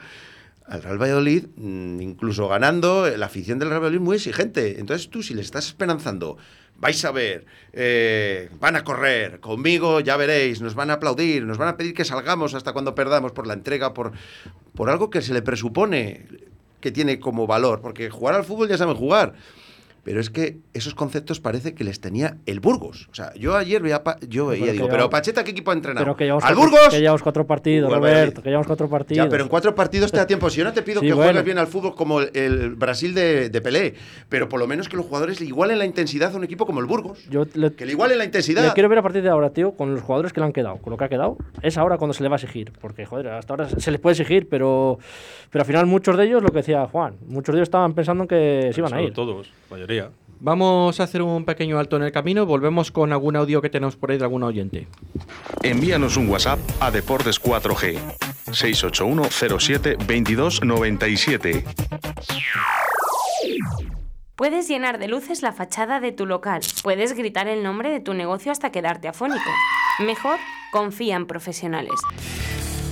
[0.65, 4.79] al Real Valladolid, mm, incluso ganando, la afición del Real Valladolid muy exigente.
[4.79, 6.37] Entonces tú, si le estás esperanzando,
[6.79, 11.57] vais a ver, eh, van a correr, conmigo ya veréis, nos van a aplaudir, nos
[11.57, 14.11] van a pedir que salgamos hasta cuando perdamos por la entrega, por,
[14.75, 16.27] por algo que se le presupone
[16.79, 19.33] que tiene como valor, porque jugar al fútbol ya saben jugar.
[20.07, 23.09] Pero es que esos conceptos parece que les tenía el Burgos.
[23.11, 25.73] O sea, yo ayer veía, pa- yo veía, que digo, pero Pacheta, ¿qué equipo ha
[25.73, 26.05] entrenado?
[26.05, 26.93] Pero que llevamos, ¿Al cuatro, Burgos?
[26.93, 29.25] que llevamos cuatro partidos, al Roberto, que llevamos cuatro partidos.
[29.25, 30.49] Ya, pero en cuatro partidos te da tiempo.
[30.49, 31.27] Si yo no te pido Sí, que bueno.
[31.31, 33.95] juegues bien al fútbol como el, el Brasil de, de Pelé,
[34.29, 36.79] pero por lo menos que los jugadores le igualen la intensidad a un equipo como
[36.79, 37.25] el Burgos.
[37.29, 38.63] Yo le, Que le igualen la intensidad.
[38.65, 40.77] le quiero ver a partir de ahora, tío, con los jugadores que le han quedado,
[40.77, 41.35] con lo que ha quedado.
[41.61, 42.71] Es ahora cuando se le va a exigir.
[42.79, 44.99] Porque, joder, hasta ahora se les puede exigir, pero,
[45.49, 48.23] pero al final muchos de ellos, lo que decía Juan, muchos de ellos estaban pensando
[48.23, 49.11] en que se iban a ir.
[49.13, 49.96] Todos, mayoría.
[50.39, 52.45] Vamos a hacer un pequeño alto en el camino.
[52.45, 54.87] Volvemos con algún audio que tenemos por ahí de algún oyente.
[55.63, 57.99] Envíanos un WhatsApp a Deportes 4G
[58.51, 59.23] 681
[59.59, 61.65] 07 22 97.
[64.35, 66.61] Puedes llenar de luces la fachada de tu local.
[66.83, 69.49] Puedes gritar el nombre de tu negocio hasta quedarte afónico.
[69.99, 70.37] Mejor,
[70.71, 71.99] confía en profesionales.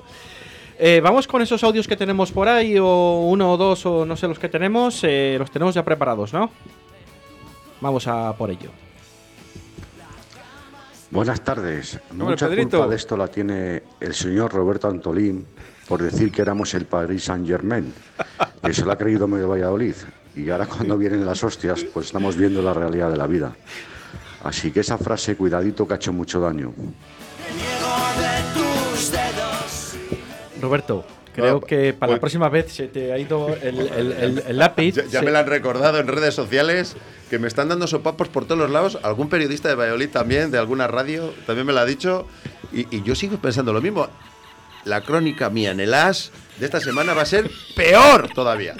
[0.79, 4.15] Eh, vamos con esos audios que tenemos por ahí, o uno o dos, o no
[4.17, 4.99] sé los que tenemos.
[5.03, 6.49] eh, los tenemos ya preparados, ¿no?
[7.81, 8.69] Vamos a por ello.
[11.11, 11.99] Buenas tardes.
[12.11, 12.77] Hombre, Mucha Pedrito.
[12.77, 15.45] culpa de esto la tiene el señor Roberto Antolín
[15.87, 17.93] por decir que éramos el Paris Saint Germain.
[18.63, 19.95] Que se lo ha creído medio Valladolid.
[20.35, 23.55] Y ahora cuando vienen las hostias, pues estamos viendo la realidad de la vida.
[24.43, 26.73] Así que esa frase, cuidadito, que ha hecho mucho daño.
[30.61, 34.43] Roberto, creo No, que para la próxima vez se te ha ido el, el- el-
[34.47, 34.95] el lápiz.
[35.09, 36.95] Ya, me lo han recordado en redes sociales,
[37.29, 38.97] que me están dando sopapos por todos los lados.
[39.03, 42.27] Algún periodista de Valladolid también, de alguna radio, también me lo ha dicho.
[42.71, 44.07] Y, y yo sigo pensando lo mismo.
[44.85, 48.75] La crónica mía en el As de esta semana va a ser peor todavía.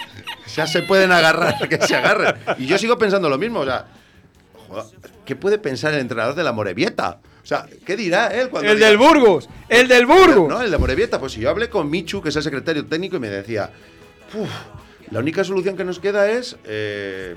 [0.56, 2.36] Ya se pueden agarrar, que se agarren.
[2.58, 3.60] Y yo sigo pensando lo mismo.
[3.62, 3.86] O sea,
[4.68, 4.86] joder,
[5.26, 7.20] ¿qué puede pensar el entrenador de la Morevieta?
[7.44, 9.50] O sea, ¿qué dirá él cuando ¡El diga- del Burgos!
[9.70, 10.50] ¡El del Burgos!
[10.50, 11.20] no, el de Morevieta.
[11.20, 13.70] Pues si yo hablé con Michu, que es el secretario técnico, y me decía,
[14.34, 14.50] "Uf,
[15.12, 17.36] la única solución que nos queda es eh,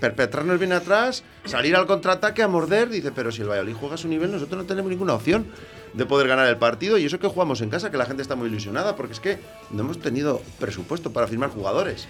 [0.00, 2.88] perpetrarnos bien atrás, salir al contraataque a morder.
[2.88, 5.46] Dice, pero si el Valladolid juega a su nivel, nosotros no tenemos ninguna opción
[5.92, 6.96] de poder ganar el partido.
[6.96, 9.38] Y eso que jugamos en casa, que la gente está muy ilusionada, porque es que
[9.70, 12.08] no hemos tenido presupuesto para firmar jugadores.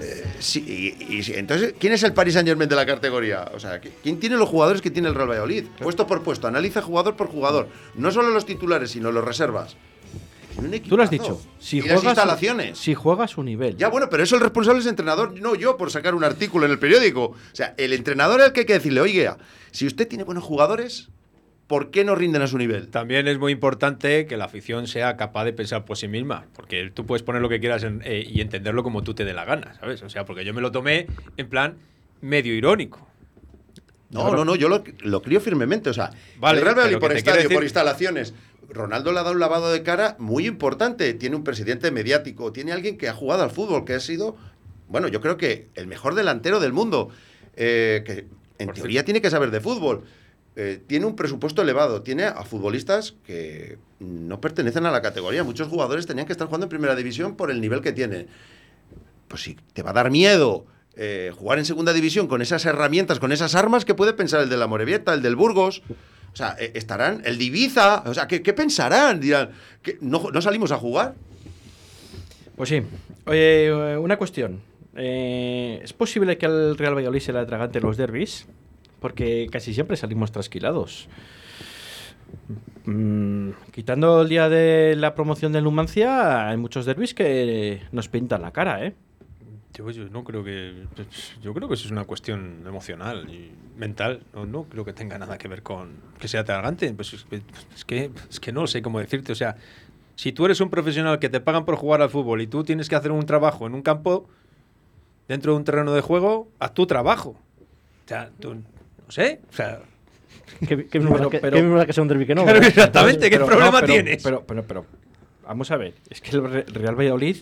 [0.00, 3.50] Eh, sí, y, entonces, ¿quién es el Paris Saint Germain de la categoría?
[3.54, 5.64] O sea, ¿quién tiene los jugadores que tiene el Real Valladolid?
[5.80, 7.68] Puesto por puesto, analiza jugador por jugador.
[7.94, 9.76] No solo los titulares, sino los reservas.
[10.88, 11.40] Tú lo has dicho.
[11.60, 12.78] Si y juegas, las instalaciones.
[12.78, 13.76] Si juega a su nivel.
[13.76, 16.66] Ya, bueno, pero eso el responsable es el entrenador, no yo, por sacar un artículo
[16.66, 17.24] en el periódico.
[17.26, 19.38] O sea, el entrenador es el que hay que decirle, oiga,
[19.70, 21.08] si usted tiene buenos jugadores,
[21.68, 22.88] ¿por qué no rinden a su nivel?
[22.88, 26.90] También es muy importante que la afición sea capaz de pensar por sí misma, porque
[26.92, 29.44] tú puedes poner lo que quieras en- eh, y entenderlo como tú te dé la
[29.44, 30.02] gana, ¿sabes?
[30.02, 31.06] O sea, porque yo me lo tomé
[31.36, 31.76] en plan
[32.20, 33.06] medio irónico.
[34.10, 35.90] No, no, no, yo lo, lo crío firmemente.
[35.90, 36.10] O sea,
[36.40, 38.32] Vale, el Real por estadio, decir- por instalaciones.
[38.70, 41.12] Ronaldo le ha dado un lavado de cara muy importante.
[41.14, 44.36] Tiene un presidente mediático, tiene alguien que ha jugado al fútbol, que ha sido,
[44.88, 47.10] bueno, yo creo que el mejor delantero del mundo,
[47.56, 48.26] eh, que
[48.58, 50.04] en teoría tiene que saber de fútbol.
[50.60, 55.44] Eh, tiene un presupuesto elevado, tiene a futbolistas que no pertenecen a la categoría.
[55.44, 58.26] Muchos jugadores tenían que estar jugando en primera división por el nivel que tienen.
[59.28, 63.20] Pues si te va a dar miedo eh, jugar en segunda división con esas herramientas,
[63.20, 65.80] con esas armas, ¿qué puede pensar el de la Morevieta, el del Burgos?
[66.32, 69.20] O sea, eh, estarán, el de Ibiza, o sea, ¿qué, pensarán?
[69.20, 69.50] Dirán,
[69.80, 71.14] ¿qué, no, ¿no salimos a jugar?
[72.56, 72.82] Pues sí.
[73.26, 74.60] Oye, una cuestión.
[74.96, 78.48] ¿Es posible que al Real Valladolid se le atragante los derbis?
[79.00, 81.08] Porque casi siempre salimos trasquilados.
[82.84, 88.42] Mm, quitando el día de la promoción del Numancia, hay muchos derbis que nos pintan
[88.42, 88.94] la cara, ¿eh?
[89.74, 90.86] Yo, no creo que.
[91.40, 94.22] Yo creo que eso es una cuestión emocional y mental.
[94.34, 96.92] No, creo que tenga nada que ver con que sea atragante.
[96.94, 97.24] Pues es,
[97.84, 99.30] que- es que, no sé cómo decirte.
[99.30, 99.56] O sea,
[100.16, 102.88] si tú eres un profesional que te pagan por jugar al fútbol y tú tienes
[102.88, 104.28] que hacer un trabajo en un campo,
[105.28, 107.36] dentro de un terreno de juego, haz tu trabajo.
[109.08, 109.40] No sé.
[109.50, 109.80] O sea.
[110.66, 112.34] ¿Qué, qué mismo da Pero- que, pero- qué mismo da que sea un derbi que
[112.34, 112.48] no?
[112.48, 113.30] Exactamente.
[113.30, 114.22] ¿Qué Pero- problema no, tienes?
[114.22, 114.84] Pero, pero, pero,
[115.46, 115.94] vamos a ver.
[116.10, 117.38] Es que el Re- Real Valladolid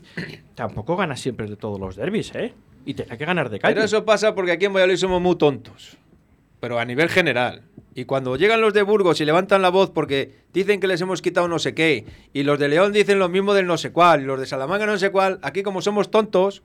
[0.55, 2.55] tampoco gana siempre de todos los derbis, ¿eh?
[2.85, 3.75] Y tendrá que ganar de calle.
[3.75, 5.97] Pero eso pasa porque aquí en Valladolid somos muy tontos.
[6.61, 7.63] Pero a nivel general.
[7.95, 11.21] Y cuando llegan los de Burgos y levantan la voz porque dicen que les hemos
[11.23, 14.21] quitado no sé qué, y los de León dicen lo mismo del no sé cuál,
[14.23, 16.63] y los de Salamanca no sé cuál, aquí como somos tontos,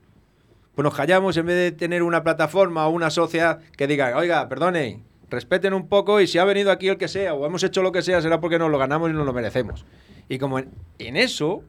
[0.75, 4.47] pues nos callamos en vez de tener una plataforma o una sociedad que diga, oiga,
[4.49, 7.81] perdone, respeten un poco y si ha venido aquí el que sea o hemos hecho
[7.83, 9.85] lo que sea será porque nos lo ganamos y nos lo merecemos.
[10.29, 10.69] Y como en,
[10.99, 11.63] en eso,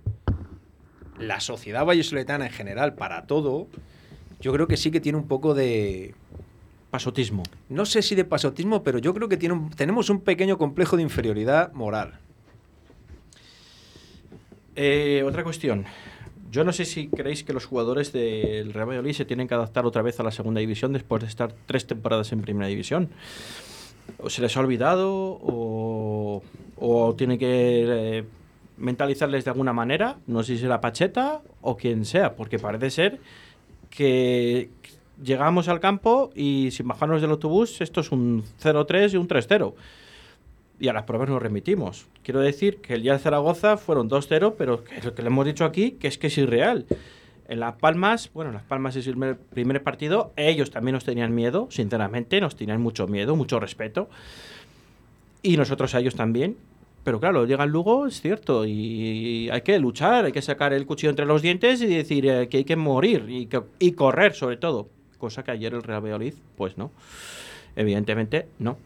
[1.18, 3.66] la sociedad vallesoletana en general, para todo,
[4.40, 6.14] yo creo que sí que tiene un poco de...
[6.90, 7.42] Pasotismo.
[7.70, 10.96] No sé si de pasotismo, pero yo creo que tiene un- tenemos un pequeño complejo
[10.98, 12.18] de inferioridad moral.
[14.76, 15.84] Eh, otra cuestión.
[16.52, 19.86] Yo no sé si creéis que los jugadores del Real Valladolid se tienen que adaptar
[19.86, 23.08] otra vez a la segunda división después de estar tres temporadas en primera división.
[24.18, 28.24] ¿O se les ha olvidado o, tiene que eh,
[28.76, 30.18] mentalizarles de alguna manera?
[30.26, 33.20] No sé si será Pacheta o quien sea, porque parece ser
[33.88, 34.68] que
[35.24, 39.72] llegamos al campo y sin bajarnos del autobús esto es un 0-3 y un 3-0
[40.82, 42.06] y a las pruebas nos remitimos.
[42.24, 45.64] Quiero decir que el día de Zaragoza fueron 2-0, pero lo que le hemos dicho
[45.64, 46.86] aquí, que es que es irreal.
[47.48, 49.14] En Las Palmas, bueno, Las Palmas es el
[49.50, 54.08] primer- partido, ellos también nos tenían miedo, sinceramente, nos tenían mucho miedo, mucho respeto.
[55.42, 56.56] Y nosotros a ellos también.
[57.04, 60.84] Pero claro, llega el Lugo, es cierto, y hay que luchar, hay que sacar el
[60.86, 64.56] cuchillo entre los dientes y decir eh, que hay que morir y, y correr sobre
[64.56, 64.88] todo.
[65.18, 66.90] Cosa que ayer el Real Valladolid, pues no.
[67.76, 68.76] Evidentemente, no.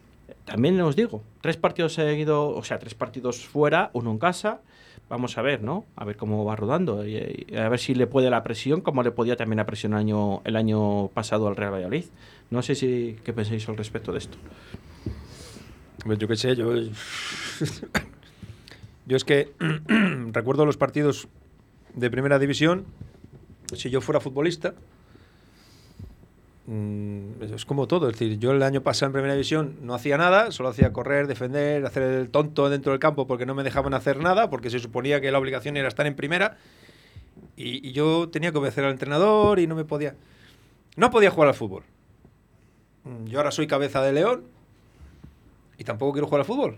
[0.47, 4.61] También os digo, tres partidos seguidos, o sea, tres partidos fuera, uno en casa.
[5.09, 5.85] Vamos a ver, ¿no?
[5.97, 7.05] A ver cómo va rodando.
[7.05, 9.99] Y, a ver si le puede la presión, como le podía también la presión el
[9.99, 12.05] año, el año pasado al Real Valladolid.
[12.49, 14.37] No sé si qué pensáis al respecto de esto.
[16.17, 16.73] Yo qué sé, yo.
[19.05, 19.51] yo es que
[20.31, 21.27] recuerdo los partidos
[21.93, 22.85] de primera división.
[23.73, 24.75] Si yo fuera futbolista,
[26.67, 28.07] mm, es como todo.
[28.09, 31.27] Es decir, yo el año pasado en primera división no hacía nada, solo hacía correr,
[31.27, 34.79] defender, hacer el tonto dentro del campo porque no me dejaban hacer nada, porque se
[34.79, 36.57] suponía que la obligación era estar en primera.
[37.55, 40.15] Y, y yo tenía que obedecer al entrenador y no me podía.
[40.95, 41.83] No podía jugar al fútbol.
[43.03, 44.43] Mm, Yo ahora soy cabeza de león
[45.77, 46.77] y tampoco quiero jugar al fútbol.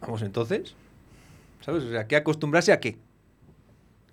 [0.00, 0.74] Vamos, entonces.
[1.60, 1.84] ¿Sabes?
[1.84, 2.98] O sea, ¿qué acostumbrarse a qué?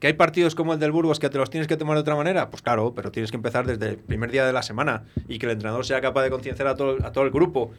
[0.02, 2.16] ¿Que hay partidos como el del Burgos que te los tienes que tomar de otra
[2.16, 2.49] manera?
[2.49, 5.45] Pues claro, pero tienes que empezar desde el primer día de la semana y que
[5.45, 7.72] el entrenador sea capaz de concienciar a todo, a todo el grupo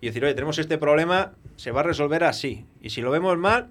[0.00, 2.64] y decir, oye, tenemos este problema, se va a resolver así.
[2.80, 3.68] Y si lo vemos mal,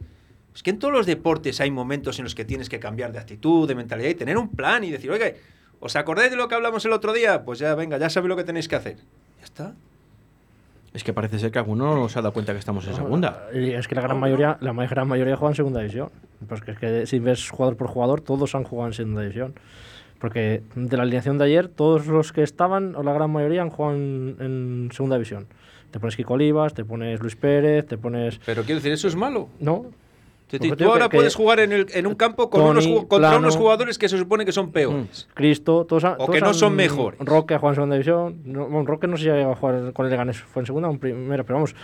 [0.54, 3.18] es que en todos los deportes hay momentos en los que tienes que cambiar de
[3.18, 5.38] actitud, de mentalidad y tener un plan y decir, oye,
[5.80, 7.44] ¿os acordáis de lo que hablamos el otro día?
[7.44, 8.98] Pues ya, venga, ya sabéis lo que tenéis que hacer.
[9.40, 9.74] Ya está.
[10.94, 13.48] Es que parece ser que alguno no se ha dado cuenta que estamos en segunda.
[13.54, 16.10] Y es que la gran mayoría, la ma- gran mayoría juega en segunda división.
[16.48, 19.54] Pues que es que si ves jugador por jugador, todos han jugado en segunda división.
[20.20, 23.70] Porque de la alineación de ayer, todos los que estaban, o la gran mayoría, han
[23.70, 25.48] jugado en, en segunda división.
[25.92, 28.40] Te pones Kiko Olivas, te pones Luis Pérez, te pones...
[28.46, 29.48] Pero quiero decir, ¿eso es malo?
[29.60, 29.86] No.
[30.52, 33.18] Es Pues tú ahora que- puedes jugar en, el- en un campo con unos, contra
[33.18, 33.38] Plano.
[33.38, 35.28] unos jugadores que se supone que son peores.
[35.36, 37.20] Cristo, todos han- O todos que no han- son mejores.
[37.20, 38.42] Roque ha jugado en segunda división.
[38.46, 40.38] No, bueno, Roque no sé si ha llegado a jugar con el Leganés.
[40.42, 41.76] Fue en segunda o en primera, pero vamos.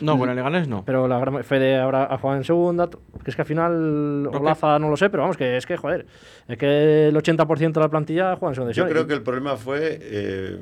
[0.00, 0.84] No, con el Leganés no.
[0.86, 2.88] Pero la gran Fede ahora ha jugado en segunda.
[2.88, 6.06] Que es que al final, Olaza no lo sé, pero vamos, que es que, joder,
[6.48, 8.88] es que el 80% de la plantilla juega en segunda Yo división.
[8.88, 10.58] creo Y- que el problema fue, eh,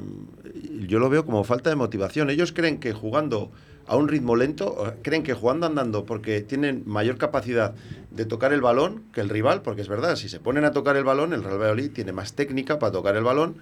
[0.88, 2.30] yo lo veo como falta de motivación.
[2.30, 3.50] Ellos creen que jugando
[3.86, 7.74] a un ritmo lento, creen que jugando andando porque tienen mayor capacidad
[8.10, 10.96] de tocar el balón que el rival, porque es verdad, si se ponen a tocar
[10.96, 13.56] el balón, el Real Valladolid tiene más técnica para tocar el balón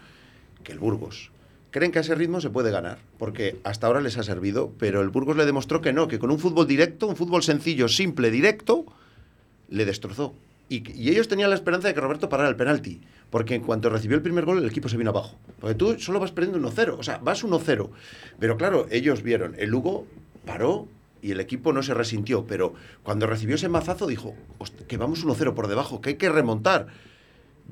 [0.62, 1.30] que el Burgos.
[1.70, 5.00] Creen que a ese ritmo se puede ganar, porque hasta ahora les ha servido, pero
[5.02, 8.30] el Burgos le demostró que no, que con un fútbol directo, un fútbol sencillo, simple,
[8.30, 8.84] directo,
[9.68, 10.34] le destrozó.
[10.68, 13.00] Y, y ellos tenían la esperanza de que Roberto parara el penalti,
[13.30, 15.36] porque en cuanto recibió el primer gol, el equipo se vino abajo.
[15.60, 17.90] Porque tú solo vas perdiendo 1-0, o sea, vas 1-0.
[18.38, 20.06] Pero claro, ellos vieron, el Lugo
[20.44, 20.88] paró
[21.22, 25.22] y el equipo no se resintió, pero cuando recibió ese mazazo dijo, "Host- que vamos
[25.24, 26.86] 1-0 por debajo, que hay que remontar.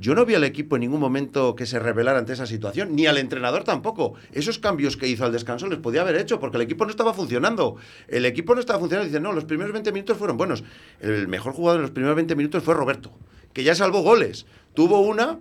[0.00, 3.06] Yo no vi al equipo en ningún momento que se rebelara ante esa situación, ni
[3.06, 4.14] al entrenador tampoco.
[4.32, 7.12] Esos cambios que hizo al descanso les podía haber hecho, porque el equipo no estaba
[7.14, 7.74] funcionando.
[8.06, 9.08] El equipo no estaba funcionando.
[9.08, 10.62] Dice, no, los primeros 20 minutos fueron buenos.
[11.00, 13.10] El mejor jugador en los primeros 20 minutos fue Roberto,
[13.58, 14.46] que ya salvó goles.
[14.72, 15.40] Tuvo una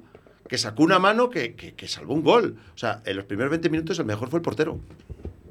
[0.49, 2.57] que sacó una mano que, que- que salvó un gol.
[2.73, 4.79] O sea, en los primeros 20 minutos el mejor fue el portero.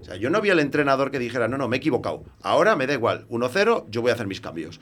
[0.01, 2.25] O sea, yo no vi al entrenador que dijera, no, no, me he equivocado.
[2.43, 3.25] Ahora me da igual.
[3.29, 4.81] 1-0, yo voy a hacer mis cambios.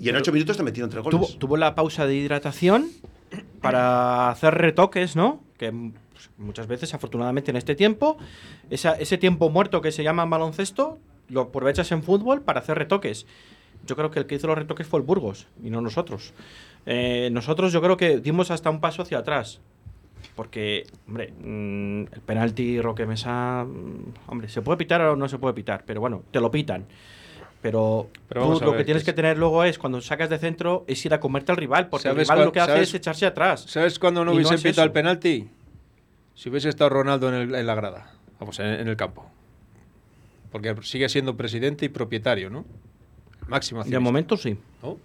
[0.00, 1.20] Y en 8 minutos te metieron tres goles.
[1.28, 2.88] Tuvo, tuvo la pausa de hidratación
[3.62, 5.44] para hacer retoques, ¿no?
[5.58, 8.16] Que pues, muchas veces, afortunadamente, en este tiempo,
[8.68, 12.76] esa- ese tiempo muerto que se llama en baloncesto, lo aprovechas en fútbol para hacer
[12.78, 13.26] retoques.
[13.86, 16.32] Yo creo que el que hizo los retoques fue el Burgos y no nosotros.
[16.86, 19.60] Eh, nosotros yo creo que dimos hasta un paso hacia atrás.
[20.36, 25.38] Porque, hombre, mm, el penalti Roque Mesa, mm, hombre, se puede pitar o no se
[25.38, 26.86] puede pitar, pero bueno, te lo pitan.
[27.62, 30.38] Pero, Pero tú lo ver, que tienes es- que tener luego es, cuando sacas de
[30.38, 32.88] centro, es ir a comerte al rival, porque el ¿Sabes rival lo que hace sabes-
[32.88, 33.62] es echarse atrás.
[33.68, 35.48] ¿Sabes cuándo no hubiese es pitado el penalti?
[36.34, 38.12] Si hubiese estado Ronaldo en, el- en la grada.
[38.40, 39.24] Vamos, en, en el campo.
[40.52, 42.64] Porque sigue siendo presidente y propietario, ¿no?
[43.48, 44.56] Máximo De momento sí.
[44.82, 44.96] ¿No?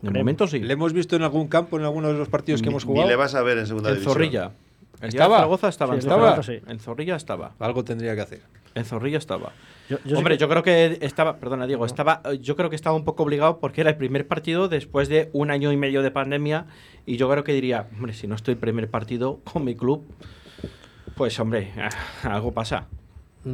[0.00, 0.60] De momento sí.
[0.60, 2.92] ¿Le hemos visto en algún campo en alguno de los partidos que Ni- hemos Ni
[2.92, 3.08] jugado?
[3.08, 4.12] le vas a ver en segunda En división.
[4.14, 4.52] Zorrilla.
[5.02, 5.36] ¿Estaba?
[5.36, 5.92] Zaragoza estaba.
[5.94, 6.02] Sí, en.
[6.10, 6.60] Zaragoza sí.
[6.66, 7.52] En Zorrilla estaba.
[7.58, 8.40] Algo tendría que hacer.
[8.74, 9.52] En Zorrilla estaba.
[9.90, 12.76] Yo- yo sí Hombre, que- yo creo que estaba, perdona Diego, estaba, yo creo que
[12.76, 16.02] estaba un poco obligado porque era el primer partido después de un año y medio
[16.02, 16.66] de pandemia
[17.04, 20.04] y yo creo que diría, hombre, si no estoy el primer partido con mi club,
[21.16, 21.72] pues hombre,
[22.22, 22.86] algo pasa.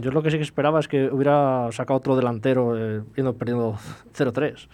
[0.00, 3.76] Yo lo que sí que esperaba es que hubiera sacado otro delantero eh, yendo perdiendo
[4.16, 4.68] 0-3.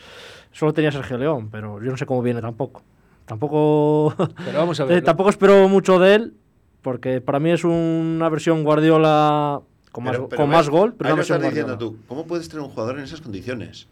[0.53, 2.83] Solo tenía Sergio León, pero yo no sé cómo viene tampoco.
[3.27, 4.15] Tampoco,
[4.45, 5.05] Pero vamos a eh, ver.
[5.05, 6.35] tampoco espero mucho de él,
[6.83, 9.61] porque para mí es una versión Guardiola
[9.93, 11.97] con más, Pero- con ves, más gol, pero ahí lo estás diciendo tú.
[12.07, 13.89] ¿Cómo puedes tener un jugador en esas condiciones?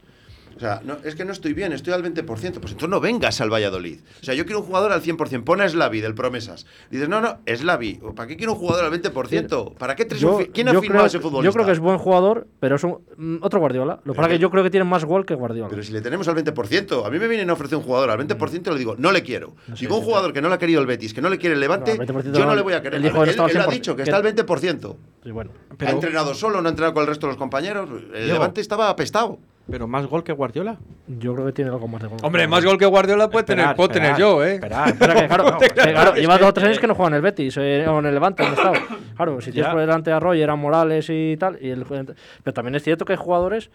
[0.56, 2.24] O sea, no, es que no estoy bien, estoy al 20%.
[2.24, 4.00] Pues entonces no vengas al Valladolid.
[4.22, 5.44] O sea, yo quiero un jugador al 100%.
[5.44, 6.66] Pon a Slavi del Promesas.
[6.90, 8.00] Dices, no, no, Slavi.
[8.14, 9.74] ¿Para qué quiero un jugador al 20%?
[9.74, 11.44] ¿Para qué tres Yo, ¿Quién ha firmado creo, ese futbolista?
[11.50, 14.00] yo creo que es buen jugador, pero es un, mm, otro Guardiola.
[14.04, 15.68] Lo que pasa es que yo creo que tiene más gol que Guardiola.
[15.68, 18.18] Pero si le tenemos al 20%, a mí me vienen a ofrecer un jugador al
[18.18, 19.54] 20% y le digo, no le quiero.
[19.78, 21.60] digo un jugador que no le ha querido el Betis, que no le quiere el
[21.60, 22.94] Levante, No, al 20% yo no no, le voy a querer.
[23.00, 24.96] él él, ha 100%, dicho que que- está al 20%.
[25.22, 25.50] Sí, bueno.
[25.80, 27.88] ha entrenado solo, no ha entrenado con el resto de los compañeros.
[28.14, 28.28] El.
[28.28, 29.38] Levante estaba apestado.
[29.68, 30.76] Pero más gol que Guardiola.
[31.08, 32.18] Yo creo que tiene algo más de gol.
[32.22, 34.54] Hombre, más gol que Guardiola puede Esperar, tener, puedo tener yo, ¿eh?
[34.54, 37.22] Espera, que, claro, No, claro, lleva dos o tres años que no juega en el
[37.22, 38.78] Betis eh, o en el Levante, donde estaba.
[39.16, 39.72] Claro, si tienes Ya.
[39.72, 41.58] por delante a Roger, a Morales y tal.
[41.60, 43.70] Y el, pero también es cierto que hay jugadores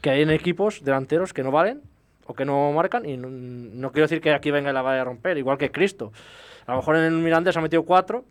[0.00, 1.80] que hay en equipos delanteros que no valen
[2.26, 3.06] o que no marcan.
[3.06, 5.70] Y no, no quiero decir que aquí venga y la vaya a romper, igual que
[5.70, 6.12] Cristo.
[6.66, 8.24] A lo mejor en el Mirandés ha metido cuatro.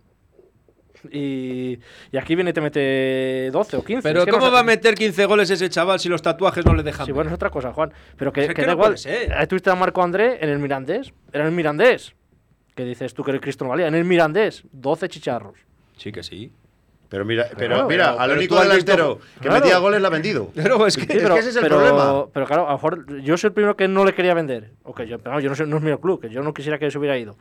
[1.11, 1.77] Y,
[2.11, 4.01] y aquí viene y te mete 12 o 15.
[4.03, 6.21] Pero Es que no ¿cómo sé- va a meter 15 goles ese chaval si los
[6.21, 7.05] tatuajes no le dejan?
[7.05, 7.15] Sí, ver?
[7.15, 7.93] bueno, es otra cosa, Juan.
[8.17, 8.95] Pero que, Es que que da no igual.
[9.37, 11.13] Ahí tuviste a Marco André en el Mirandés.
[11.31, 12.13] Era en el Mirandés.
[12.75, 13.87] Que dices tú que el Cristo no valía.
[13.87, 15.57] En el Mirandés, 12 chicharros.
[15.97, 16.51] Sí que sí.
[17.09, 19.63] Pero mira, pero Claro, mira, pero- al pero único delantero visto- que Claro.
[19.63, 20.49] metía goles la ha vendido.
[20.55, 22.25] Pero es que, Sí, es que ese es el pero, problema.
[22.33, 24.71] Pero claro, a lo mejor yo soy el primero que no le quería vender.
[24.83, 26.53] O que yo, pero no, yo no, soy, no es mi club, que yo no
[26.53, 27.35] quisiera que se hubiera ido.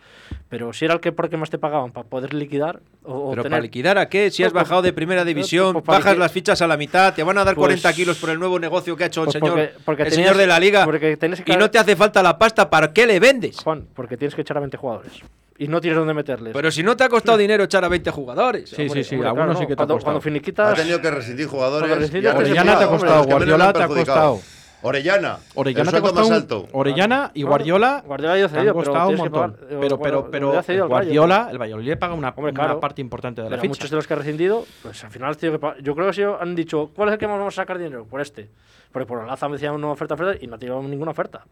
[0.48, 3.30] Pero si era el que por el que más te pagaban para poder liquidar o,
[3.30, 4.30] Pero tener- para liquidar a qué?
[4.30, 7.22] Si has Pues, bajado de primera división, pues, bajas las fichas a la mitad, te
[7.22, 9.32] van a dar Pues- 40 kilos por el nuevo negocio que ha hecho el Pues
[9.34, 10.84] señor, porque- porque el tenías- señor de la liga.
[10.84, 13.58] porque que- Y no te hace falta la pasta, ¿para qué le vendes?
[13.64, 15.12] Juan, porque tienes que echar a 20 jugadores.
[15.58, 16.52] Y no tienes dónde meterles.
[16.52, 18.70] Pero si no te ha costado dinero echar a 20 jugadores.
[18.70, 20.04] Sí, Hombre, sí, sí, hombre, algunos claro, sí que te ha cuando, costado.
[20.04, 20.74] cuando Ha finiquitas.
[20.74, 21.88] tenido que rescindir jugadores.
[21.88, 21.92] Y
[22.26, 24.40] ha pues Orellana te ha hombre, costado, le Guardiola te ha costado.
[24.82, 25.38] Orellana.
[25.54, 26.68] Orellana el te ha costado más alto.
[26.72, 28.02] Orellana y Guardiola.
[28.04, 29.52] Guardiola ha te han cedido, pero costado un montón.
[29.52, 32.52] pagar- pero, bueno, pero, pero Guardiola ha Guardiola, el Valladolid le paga una, Hombre, una
[32.64, 32.80] claro.
[32.80, 33.70] parte importante de la Pero ficha.
[33.70, 35.82] muchos de los que ha rescindido, pues al final has tenido que.
[35.82, 37.78] Yo creo que ha sido- han dicho, ¿cuál es el que más vamos a sacar
[37.78, 38.04] dinero?
[38.04, 38.50] Por este.
[38.92, 41.44] Porque por Olaza me decían una oferta, oferta y no ha tirado ninguna oferta.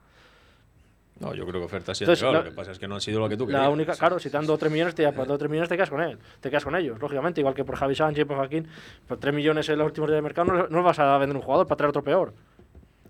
[1.22, 2.88] No, yo creo que ofertas sí han Entonces, llegado, la- Lo que pasa es que
[2.88, 3.72] no han sido lo que tú La querías.
[3.72, 5.68] única, claro, si te dan 2 o 3 millones, te, por 2 o 3 millones
[5.68, 6.18] te quedas con él.
[6.40, 7.40] Te quedas con ellos, lógicamente.
[7.40, 8.66] Igual que por Javi Sánchez y por Joaquín.
[9.06, 11.42] Por 3 millones en los últimos días de mercado no, no vas a vender un
[11.42, 12.34] jugador para traer otro peor.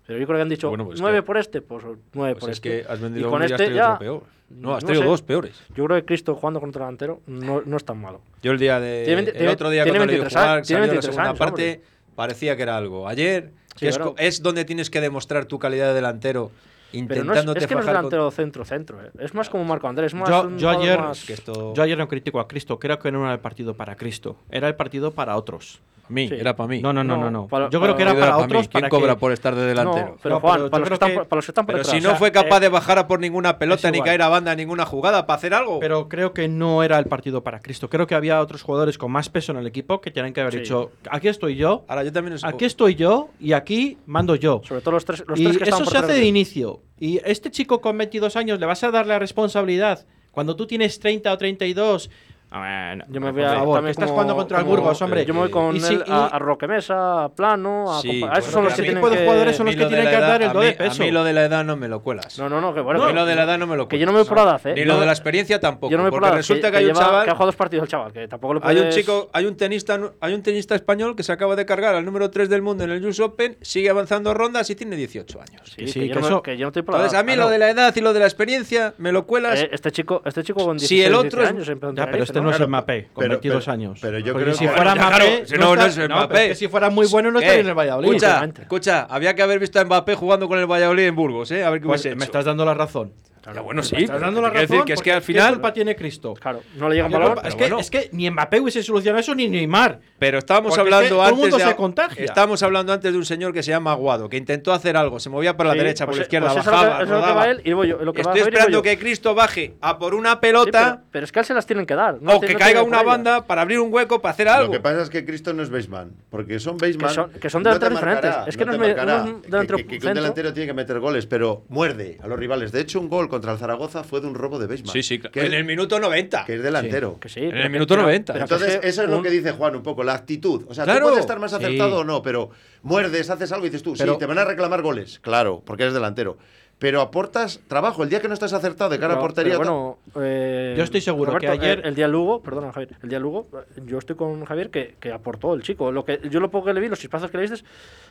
[0.05, 1.83] Pero yo creo que han dicho Bueno, pues 9 que- por este, pues
[2.13, 2.69] 9 Pues por es este.
[2.83, 3.87] que has vendido y con uno y has este ya.
[3.93, 4.23] otro peor.
[4.49, 5.07] No, has traído sé.
[5.09, 5.59] dos peores.
[5.73, 8.21] Yo creo que Cristo jugando contra el delantero no, no es tan malo.
[8.43, 9.03] Yo el día de.
[9.05, 10.91] Tiene el tiene- otro día tiene cuando le vi 23 jugar, años, tiene salió la
[11.01, 11.81] 23 segunda años, parte,
[12.15, 13.07] parecía que era algo.
[13.07, 16.51] Ayer, Sí, que es, es donde tienes que demostrar tu calidad de delantero,
[16.93, 19.03] Pero no es, intentándote es que no es delantero centro-centro.
[19.03, 19.11] eh.
[19.19, 20.13] Es más como Marco Andrés.
[20.13, 22.77] Es más Yo, un yo ayer, más- que esto- yo ayer no critico a Cristo,
[22.79, 25.79] creo que no era el partido para Cristo, era el partido para otros.
[26.09, 26.35] Mí, Sí.
[26.35, 26.81] era para mí.
[26.81, 28.43] No, no, no, no, No, para- yo creo que era para pa' mí.
[28.43, 30.07] otros ¿Quién para cobra que- por estar de delantero?
[30.09, 31.73] No, pero No, Juan, pero para, los que están, que- para los que están por
[31.75, 31.95] Pero detrás.
[31.97, 34.27] si no sea, fue capaz eh, de bajar a por ninguna pelota ni caer a
[34.27, 35.79] banda en ninguna jugada para hacer algo.
[35.79, 37.89] Pero creo que no era el partido para Cristo.
[37.89, 40.53] Creo que había otros jugadores con más peso en el equipo que tienen que haber
[40.53, 40.59] Sí.
[40.59, 44.61] dicho, aquí estoy yo, Ahora yo también os- aquí estoy yo y aquí mando yo.
[44.65, 46.81] Sobre todo los tres, los y tres que eso se hace de- inicio.
[46.99, 50.99] Y este chico con 22 años le vas a dar la responsabilidad cuando tú tienes
[50.99, 52.09] 30 o 32.
[52.55, 55.25] Bueno, Yo me voy a favor, también que estás como- jugando contra el Burgos, hombre.
[55.25, 58.25] Yo me voy con si- él a, a Roque Mesa, a Plano, a, Sí, a
[58.27, 59.23] bueno, esos son los que tienen de que...
[59.23, 60.59] jugadores son A los mí que lo de tienen la que edad- dar el do
[60.61, 61.01] de peso.
[61.01, 62.37] A mí lo de la edad no me lo cuelas.
[62.37, 63.01] No, no, no, que bueno.
[63.01, 63.99] A mí que- lo de la edad no me lo Que cuelas.
[64.01, 64.73] yo no me voy por la edad, ¿eh?
[64.75, 65.89] Ni lo de la experiencia tampoco.
[65.91, 67.25] Yo no me voy por porque la edad, resulta que, que hay un chaval.
[67.25, 69.45] que ha jugado dos partidos el chaval, que tampoco lo Hay un puedes- chico, hay
[69.45, 72.61] un tenista, hay un tenista español que se acaba de cargar al número 3 del
[72.61, 75.73] mundo en el US Open, sigue avanzando rondas y tiene 18 años.
[75.75, 77.37] Sí, que, yo que no, que yo no estoy por la Entonces, a mí Ah,
[77.37, 77.49] lo no.
[77.49, 79.59] de la edad y lo de la experiencia me lo cuelas.
[79.59, 82.49] Eh, este chico, este chico con Si 16, el otro es- 17 años pero No,
[82.51, 82.69] es Claro.
[82.69, 83.99] Mbappé, con Pero- 22 pero- años.
[84.01, 86.43] pero yo Porque creo si que- fuera Mbappé, si no, no está- es pero Mbappé.
[86.43, 87.45] es que si fuera muy bueno no ¿Qué?
[87.45, 88.07] estaría en el Valladolid.
[88.09, 91.63] Escucha, escucha, había que haber visto a Mbappé jugando con el Valladolid en Burgos, ¿eh?
[91.63, 93.13] A ver qué Pues me estás dando la razón.
[93.53, 93.95] Ya, bueno, sí.
[93.97, 94.67] Estás dando la razón.
[94.67, 95.47] decir que es que al final.
[95.47, 96.33] ¿Qué culpa tiene Cristo?
[96.35, 97.33] Claro, no le llega un ¿Qué balón.
[97.33, 97.79] culpa- es, que, bueno.
[97.79, 99.99] es que ni Mbappé hubiese solucionado eso ni Neymar.
[100.17, 102.23] Pero estábamos Porque es que hablando todo el antes mundo de, se contagia.
[102.25, 105.29] Estábamos hablando antes de un señor que se llama Aguado, que intentó hacer algo, se
[105.29, 107.15] movía por la Sí, derecha, por pues la izquierda, pues lo bajaba, eso es lo
[107.15, 107.35] que rodaba.
[107.41, 110.15] va él y voy yo, lo que va Estoy esperando que Cristo baje a por
[110.15, 110.71] una Sí, pelota
[111.01, 112.21] pero, pero es que él se las tienen que dar.
[112.21, 114.53] no o te- que no caiga una banda para abrir un hueco para hacer Lo
[114.53, 114.71] algo.
[114.71, 117.09] que pasa es que Cristo no es baseman, porque son baseman.
[117.41, 118.35] Que son- delanteros diferentes.
[118.47, 122.17] Es que no es un delantero que, un delantero tiene que meter goles, pero muerde
[122.23, 122.71] a los rivales.
[122.71, 124.93] De hecho, un gol contra el Zaragoza fue de un robo de baseman.
[124.93, 126.45] Sí, sí, que en es, el minuto 90.
[126.45, 127.19] que es delantero.
[127.19, 128.33] Que sí, En el minuto pero- 90.
[128.33, 130.65] pero que Entonces, eso es lo un- que dice Juan un poco, la actitud.
[130.69, 130.99] O sea, Claro.
[131.01, 131.57] tú puedes estar más Sí.
[131.57, 132.49] acertado o no, pero
[132.83, 135.19] muerdes, haces algo y dices tú, Pero- sí, te van a reclamar goles.
[135.19, 136.37] Claro, porque eres delantero.
[136.79, 138.03] Pero aportas trabajo.
[138.03, 139.57] El día que no estás acertado de cara a Pero- portería.
[139.57, 143.09] bueno, eh, Yo estoy seguro Roberto, que ayer- El, el día Lugo, perdona Javier, el
[143.09, 145.91] día Lugo, eh, yo estoy con Javier que, que aportó el chico.
[145.93, 147.65] Lo que, yo lo poco que le vi, los chispazos que le viste,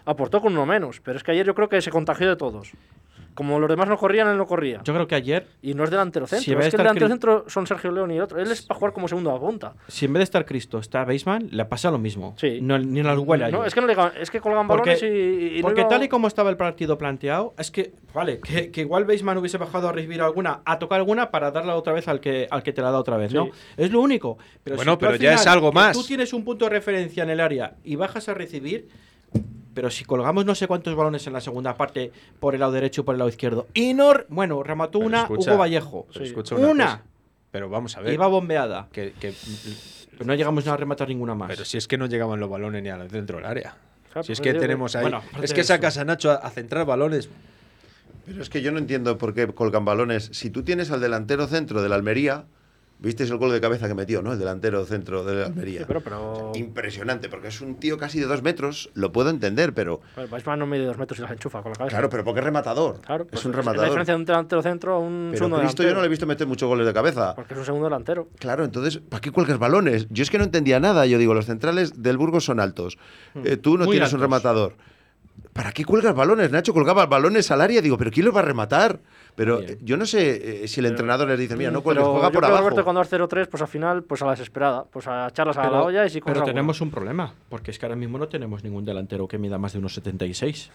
[0.06, 1.00] aportó con uno menos.
[1.04, 2.70] Pero es que ayer yo creo que se contagió de todos.
[3.34, 4.80] Como los demás no corrían, él no corría.
[4.84, 6.44] Yo creo que ayer, Y no es delantero centro.
[6.44, 8.38] Si en es que el delantero Cri- centro son Sergio León y el otro.
[8.38, 9.74] Él es para jugar como segundo a punta.
[9.88, 12.34] si en vez de estar Cristo está Baseman, le pasa lo mismo.
[12.38, 12.58] Sí.
[12.60, 15.56] No, ni las huele No, es que no le es que colgan Porque- balones y,
[15.58, 18.70] y no Porque iba- tal y como estaba el partido planteado, es que, vale, que,
[18.70, 22.08] que igual Baseman hubiese bajado a recibir alguna, a tocar alguna para darla otra vez
[22.08, 23.48] al que, al que te la da otra vez, ¿no?
[23.76, 24.38] Es lo único.
[24.62, 25.96] Pero Bueno, si pero ya es algo más.
[25.96, 28.88] Tú tienes un punto de referencia en el área y bajas a recibir,
[29.74, 33.00] pero si colgamos no sé cuántos balones en la segunda parte por el lado derecho
[33.00, 33.66] y por el lado izquierdo.
[33.74, 36.06] Y no, bueno, remató Pero una escucha, Hugo Vallejo.
[36.20, 36.68] escucha una.
[36.70, 37.02] una cosa.
[37.50, 38.14] Pero vamos a ver.
[38.14, 38.88] Iba bombeada.
[38.92, 39.34] que, que-
[40.12, 41.48] Pero no llegamos a rematar ninguna más.
[41.48, 43.76] pero si es que no llegaban los balones ni al centro del área.
[44.12, 45.02] Claro, si es que tenemos ahí.
[45.02, 47.28] bueno, es que de sacas a Nacho a, a centrar balones.
[48.26, 50.30] Pero es que yo no entiendo por qué colgan balones.
[50.32, 52.44] Si tú tienes al delantero centro del Almería,
[53.02, 54.32] visteis el gol de cabeza que metió, ¿no?
[54.32, 55.80] El delantero centro del Almería.
[55.80, 56.52] Sí, pero, pero...
[56.54, 60.00] Impresionante, porque es un tío casi de dos metros, lo puedo entender, pero.
[60.14, 61.90] Bueno, Weissman no mide dos metros y las enchufa con la cabeza.
[61.96, 63.00] Claro, pero porque es rematador.
[63.00, 63.84] Claro, es un La rematador.
[63.86, 65.94] diferencia de un delantero centro a un Pero segundo Cristo yo delantero.
[65.96, 67.34] no le he visto meter muchos goles de cabeza.
[67.34, 68.28] Porque es un segundo delantero.
[68.38, 70.06] Claro, entonces, ¿para qué cuelgas balones?
[70.10, 71.04] Yo es que no entendía nada.
[71.06, 72.98] Yo digo, los centrales del Burgos son altos.
[73.44, 74.20] Eh, tú no Muy tienes un altos.
[74.22, 74.76] rematador.
[75.52, 76.50] ¿Para qué cuelgas balones?
[76.50, 77.82] Nacho colgaba balones al área.
[77.82, 79.00] Digo, ¿pero quién los va a rematar?
[79.34, 79.70] Pero Bien.
[79.72, 82.28] eh, yo no sé eh, si el entrenador les dice, mira, no cuelgues, Pero juega
[82.28, 82.68] yo por creo, abajo.
[82.68, 84.84] Roberto, cuando vas 0-3, pues al final, pues a la desesperada.
[84.84, 86.46] Pues a echarlas a la Pero, olla y si pero alguna.
[86.52, 89.72] tenemos un problema, porque es que ahora mismo no tenemos ningún delantero que mida más
[89.72, 90.70] de unos 76.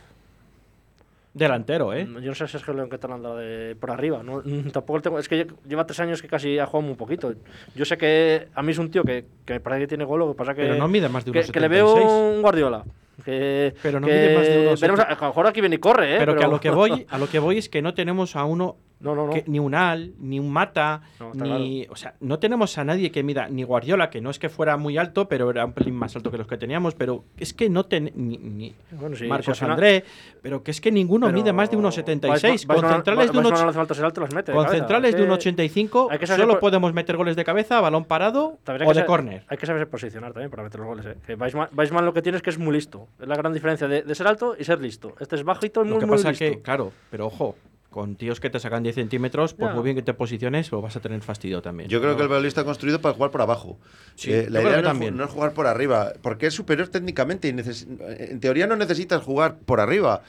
[1.34, 2.08] Delantero, ¿eh?
[2.24, 4.24] Yo no sé Sergio León qué tal anda de por arriba.
[4.24, 6.96] No, mm, tampoco tengo, es que lle- lleva tres años que casi ha jugado muy
[6.96, 7.32] poquito.
[7.76, 10.18] Yo sé que a mí es un tío que, que me parece que tiene gol,
[10.20, 10.64] lo que pasa que.
[10.64, 12.36] Pero no mide más de que, unos que le veo 76.
[12.38, 12.84] un Guardiola.
[13.24, 15.78] Que, Pero no que mide más de unos veremos a, a lo mejor aquí viene
[15.78, 16.18] y corre, ¿eh?
[16.20, 18.46] pero, que a lo que voy, a lo que voy es que no tenemos a
[18.46, 19.34] uno No, no, no.
[19.34, 21.02] que- ni un Al, ni un Mata,
[21.34, 21.86] ni.
[21.90, 24.76] O sea, no tenemos a nadie que mida, ni Guardiola, que no es que fuera
[24.78, 27.70] muy alto, pero era un pelín más alto que los que teníamos, pero es que
[27.70, 30.04] no ten, ni, ni Bueno, sí, Marcos André,
[30.42, 32.66] pero que es que ninguno Pero mide más de 1,76.
[32.68, 34.56] Weissman- Con centrales de un Weissman och- no hace falta ser alto, las mete de
[34.56, 34.80] con cabeza.
[34.84, 37.44] centrales de un Es que 85 hay que saber solo por- podemos meter goles de
[37.44, 39.44] cabeza, balón parado También o de córner.
[39.48, 41.06] Hay que saberse posicionar también para meter los goles.
[41.06, 41.16] ¿eh?
[41.26, 43.08] Que Weissman lo que tiene es que es muy listo.
[43.20, 45.14] Es la gran diferencia de, de ser alto y ser listo.
[45.20, 46.46] Este es bajito y muy, Lo que muy pasa listo.
[46.46, 47.56] que, claro, pero ojo,
[47.98, 49.74] con tíos que te sacan 10 centímetros, Ya.
[49.74, 51.90] muy bien que te posiciones, lo vas a tener fastidio también.
[51.90, 52.18] Yo creo No.
[52.18, 53.80] que el Valladolid está construido para jugar por abajo.
[54.14, 55.18] Sí, Eh, la idea no, es también.
[55.18, 59.58] no es jugar por arriba, porque es superior técnicamente y en teoría no necesitas jugar
[59.66, 60.22] por arriba.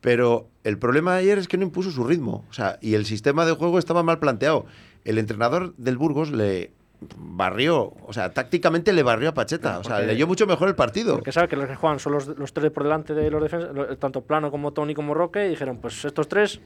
[0.00, 2.44] Pero el problema de ayer es que no impuso su ritmo.
[2.50, 4.66] O sea, y el sistema de juego estaba mal planteado.
[5.04, 6.72] El entrenador del Burgos le
[7.18, 9.78] barrió, o sea, tácticamente le barrió a Pacheta.
[9.78, 11.14] O sea, leyó mucho mejor el partido.
[11.14, 13.74] Porque sabe que los que juegan son los, los tres por delante de los defensas,
[13.74, 16.60] lo- tanto Plano como Tony como Roque, y dijeron, pues estos tres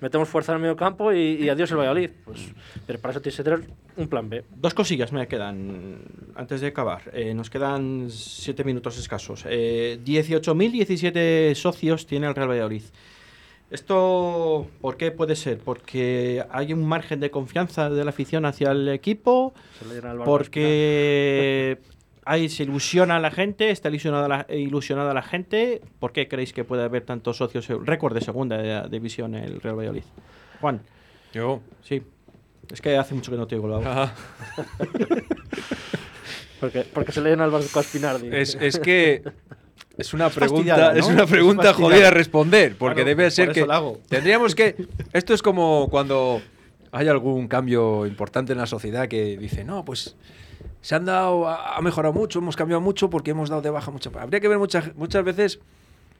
[0.00, 2.10] metemos fuerza en el medio campo y, y adiós el Valladolid.
[2.24, 2.52] Pues,
[2.86, 3.60] pero para eso tienes que tener
[3.96, 4.44] un plan B.
[4.56, 5.98] Dos cosillas me quedan
[6.34, 7.02] antes de acabar.
[7.12, 9.44] Eh, nos quedan 7 minutos escasos.
[9.48, 12.82] Eh, 18.017 socios tiene el Real Valladolid.
[13.70, 15.58] ¿Esto por qué puede ser?
[15.58, 19.54] ¿Porque hay un margen de confianza de la afición hacia el equipo?
[20.24, 21.78] ¿Porque
[22.24, 23.70] ahí se ilusiona la gente?
[23.70, 25.80] ¿Está ilusionada la, ilusionada la gente?
[25.98, 27.66] ¿Por qué creéis que puede haber tantos socios?
[27.68, 30.04] Récord de segunda división el Real Valladolid.
[30.60, 30.80] Juan.
[31.32, 31.60] Yo.
[31.82, 32.02] Sí.
[32.72, 33.86] Es que hace mucho que no te oigo la voz.
[33.86, 34.14] Ajá.
[36.60, 38.28] Porque, porque se le llena el barco a Spinardi.
[38.32, 39.22] Es, es que
[39.96, 40.98] es una pregunta, ¿no?
[40.98, 43.98] es una pregunta jodida a responder, porque Claro, debe ser que hago.
[44.10, 44.76] tendríamos que
[45.14, 46.42] esto es como cuando
[46.92, 50.16] hay algún cambio importante en la sociedad que dice, "No, pues
[50.80, 54.10] se han dado ha mejorado mucho, hemos cambiado mucho porque hemos dado de baja mucha."
[54.18, 55.60] Habría que ver muchas muchas veces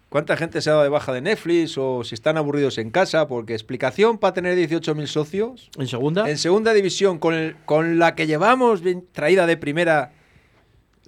[0.08, 3.28] cuánta gente se ha dado de baja de Netflix o si están aburridos en casa,
[3.28, 6.28] porque explicación para tener 18.000 socios ¿En segunda?
[6.28, 10.12] en segunda división con el- con la que llevamos bien traída de primera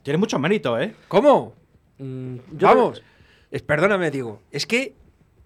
[0.02, 0.94] Tiene mucho mérito, ¿eh?
[1.08, 1.52] ¿Cómo?
[1.98, 3.02] Mm, yo vamos,
[3.52, 4.94] es, perdóname, digo, es que,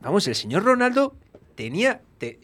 [0.00, 1.14] vamos, el señor Ronaldo
[1.54, 2.00] tenía...
[2.18, 2.38] te-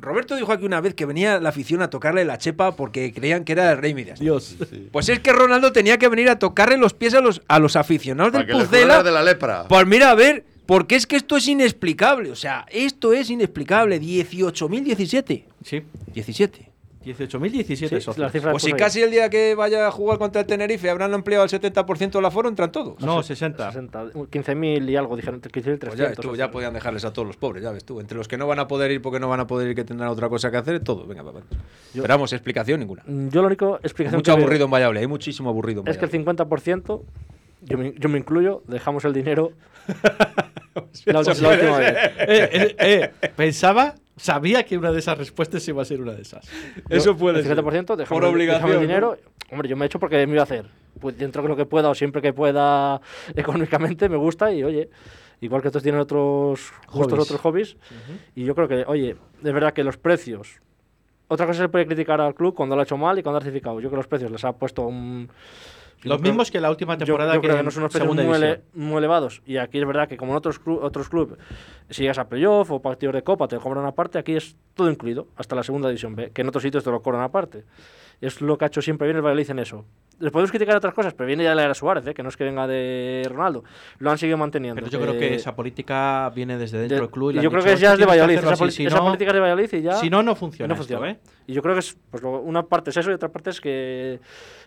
[0.00, 3.44] Roberto dijo aquí una vez que venía la afición a tocarle la chepa porque creían
[3.44, 4.20] que era el rey Midas.
[4.20, 4.56] Dios.
[4.92, 7.74] Pues es que Ronaldo tenía que venir a tocarle los pies a los, a los
[7.76, 9.02] aficionados Para del Pucela.
[9.02, 9.66] de la lepra.
[9.68, 12.30] Pues mira, a ver, porque es que esto es inexplicable.
[12.30, 14.00] O sea, esto es inexplicable.
[14.00, 15.44] 18.017.
[15.64, 15.82] Sí.
[16.14, 16.67] 17.
[17.14, 18.32] 18.017 Sí, socios.
[18.32, 21.44] cifras Pues si casi el día que vaya a jugar contra el Tenerife habrán ampliado
[21.44, 23.00] el 70% del aforo, entran todos.
[23.00, 23.72] No, 60.
[23.72, 25.78] 60, 15.000 y algo, dijeron 15.300.
[25.78, 28.00] Pues ya ves tú, ya podían dejarles a todos los pobres, ya ves tú.
[28.00, 29.84] Entre los que no van a poder ir porque no van a poder ir, que
[29.84, 31.06] tendrán otra cosa que hacer, todo.
[31.06, 31.22] Venga,
[31.94, 33.02] vamos, explicación ninguna.
[33.06, 35.88] Mm, Yo lo único, explicación Mucho que veo aburrido en Valladolid, hay muchísimo aburrido en
[35.88, 36.46] es que el Valladolid.
[36.56, 37.02] 50%,
[37.62, 39.52] yo me, yo me incluyo, dejamos el dinero
[41.06, 41.94] la, la última vez.
[42.18, 42.48] Eh,
[42.78, 46.46] eh, eh, pensaba, sabía que una de esas respuestas iba a ser una de esas.
[46.88, 47.56] Eso Yo, puede el ser.
[47.58, 48.80] 50% dejamos, Por obligación, el ¿no?
[48.80, 49.16] dinero.
[49.50, 50.66] Hombre, yo me he hecho porque me iba a hacer.
[51.00, 53.00] Pues dentro de lo que pueda o siempre que pueda
[53.36, 54.90] económicamente me gusta y oye,
[55.40, 57.24] igual que otros tienen otros gustos, Hobbies.
[57.24, 57.76] otros hobbies.
[58.34, 60.60] Y yo creo que, oye, de verdad que los precios.
[61.30, 63.42] Otra cosa se puede criticar al club cuando lo ha hecho mal y cuando ha
[63.42, 63.76] certificado.
[63.80, 65.28] Yo creo que los precios les ha puesto un.
[66.02, 67.92] Yo Los mismos que la última yo- temporada yo, que creo que no son unos
[67.92, 69.42] precios muy, ele- muy elevados.
[69.46, 71.38] Y aquí es verdad que como en otros, otros clubes,
[71.90, 75.28] si llegas a playoff o partidos de copa, te cobran aparte, aquí es todo incluido,
[75.36, 77.64] hasta la segunda división B, que en otros sitios te lo cobran aparte.
[78.20, 79.84] Es lo que ha hecho siempre bien el Valladolid en eso.
[80.18, 82.14] Les podemos criticar otras cosas, pero viene ya de la era Suárez, ¿eh?
[82.14, 83.62] que no es que venga de Ronaldo.
[84.00, 84.80] Lo han seguido manteniendo.
[84.82, 87.30] Pero yo creo que esa política viene desde dentro de- del club.
[87.30, 88.38] y yo creo dicho, que ya "Esto es de Valladolid.
[88.38, 89.92] Esa, así, si esa no- política es de Valladolid y ya.
[89.94, 90.66] Si no, no funciona.
[90.66, 91.12] no esto, funciona.
[91.12, 91.18] ¿eh?
[91.46, 93.60] Y yo creo que es, pues, lo- una parte es eso y otra parte es
[93.60, 94.18] que,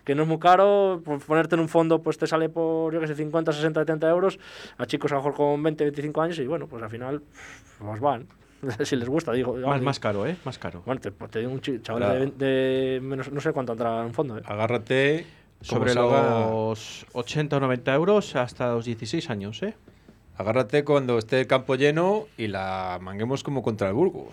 [0.04, 1.02] que no es muy caro.
[1.04, 4.10] pues, ponerte en un fondo pues te sale por, yo que sé, 50, 60, 70
[4.10, 4.40] euros
[4.78, 7.22] a chicos a lo mejor con 20, 25 años y bueno, pues al final
[7.80, 8.28] pues van.
[8.84, 9.54] si les gusta, digo.
[9.54, 10.36] Más, vamos, más caro, ¿eh?
[10.46, 10.84] Más caro.
[10.86, 14.02] Bueno, te, pues, te digo un chaval Ahora- de, de menos, no sé cuánto entrará
[14.02, 14.38] en un fondo.
[14.38, 14.42] ¿eh?
[14.46, 15.26] Agárrate.
[15.62, 19.76] Sobre salga- los 80 o 90 euros hasta los 16 años, ¿eh?
[20.36, 24.30] Agárrate cuando esté el campo lleno y la manguemos como contra el Burgos.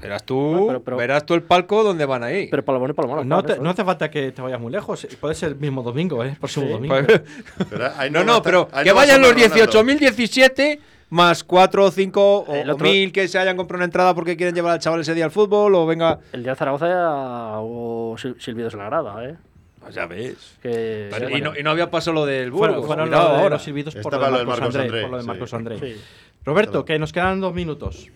[0.00, 2.48] Verás tú, Bueno, pero- pero- verás tú el palco donde van a ir.
[2.50, 3.24] Pero para lo bueno y para lo malo.
[3.24, 5.06] No, claro, te- eso, no hace falta que te vayas muy lejos.
[5.20, 6.36] Puede ser el mismo domingo, ¿eh?
[6.38, 6.72] Próximo Sí.
[6.72, 6.94] domingo.
[7.70, 9.56] Pero ahí no, no, pero ahí que vayan los Ronaldo.
[9.56, 10.78] 18.017
[11.10, 14.14] más 4 o 5 o, El o otro- 1000 que se hayan comprado una entrada
[14.14, 16.18] porque quieren llevar al chaval ese día al fútbol o venga.
[16.32, 19.36] El día de Zaragoza ya hubo sil- silbidos en la grada, ¿eh?
[19.80, 20.58] Pues ya ves.
[20.62, 22.68] Que, Pero- y, bueno, no, y no había pasado lo del Burgos.
[22.68, 23.54] Fueron, fueron cuidado lo de ahora.
[23.56, 25.28] los silbidos por lo de Marcos, André, André, por lo de sí.
[25.28, 25.78] Marcos André.
[25.78, 25.96] sí.
[26.44, 28.08] Roberto, que nos quedan dos minutos.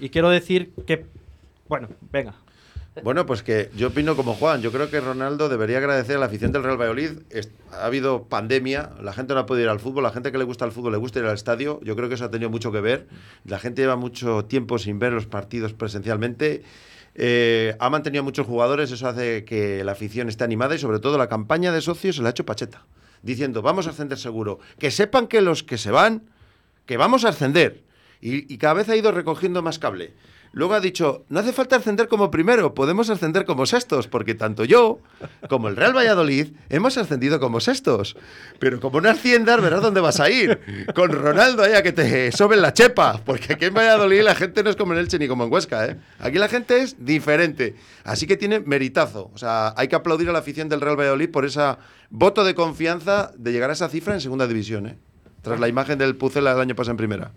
[0.00, 1.06] Y quiero decir que.
[1.68, 2.34] Bueno, venga.
[3.04, 4.62] Bueno, pues que yo opino como Juan.
[4.62, 7.10] Yo creo que Ronaldo debería agradecer a la afición del Real Valladolid.
[7.72, 10.44] Ha habido pandemia, la gente no ha podido ir al fútbol, la gente que le
[10.44, 11.80] gusta el fútbol le gusta ir al estadio.
[11.82, 13.06] Yo creo que eso ha tenido mucho que ver.
[13.44, 16.64] La gente lleva mucho tiempo sin ver los partidos presencialmente.
[17.14, 21.18] Eh, ha mantenido muchos jugadores, eso hace que la afición esté animada y sobre todo
[21.18, 22.86] la campaña de socios se la ha hecho Pacheta,
[23.22, 24.58] diciendo vamos a ascender seguro.
[24.78, 26.22] Que sepan que los que se van,
[26.86, 27.82] que vamos a ascender.
[28.22, 30.12] Y, cada vez ha ido recogiendo más cable.
[30.52, 34.64] Luego ha dicho, no hace falta ascender como primero, podemos ascender como sextos, porque tanto
[34.64, 34.98] yo
[35.48, 38.16] como el Real Valladolid hemos ascendido como sextos.
[38.58, 40.60] Pero como no asciendas, verás dónde vas a ir.
[40.94, 44.70] Con Ronaldo allá que te soben la chepa, porque aquí en Valladolid la gente no
[44.70, 45.86] es como en Elche ni como en Huesca.
[45.86, 45.96] ¿eh?
[46.18, 47.76] Aquí la gente es diferente.
[48.02, 49.30] Así que tiene meritazo.
[49.32, 51.60] O sea, hay que aplaudir a la afición del Real Valladolid por ese
[52.10, 54.88] voto de confianza de llegar a esa cifra en segunda división.
[54.88, 54.98] ¿eh?
[55.42, 57.30] Tras la imagen del Pucela del año pasado en primera.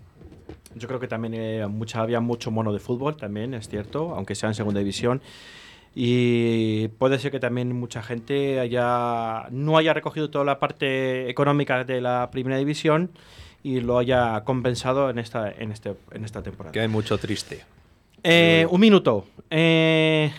[0.76, 4.34] Yo creo que también eh, mucha, había mucho mono de fútbol, también es cierto, aunque
[4.34, 5.20] sea en segunda división.
[5.94, 11.84] Y puede ser que también mucha gente haya, no haya recogido toda la parte económica
[11.84, 13.10] de la primera división
[13.62, 16.72] y lo haya compensado en esta, en este, en esta temporada.
[16.72, 17.62] Que hay mucho triste.
[18.24, 19.24] Eh, un minuto.
[19.50, 20.32] Eh,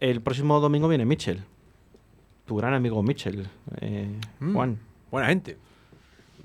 [0.00, 1.40] el próximo domingo viene Mitchell.
[2.44, 3.48] Tu gran amigo Mitchell.
[3.80, 4.08] eh,
[4.40, 4.78] Mm, Juan.
[5.10, 5.56] Buena gente.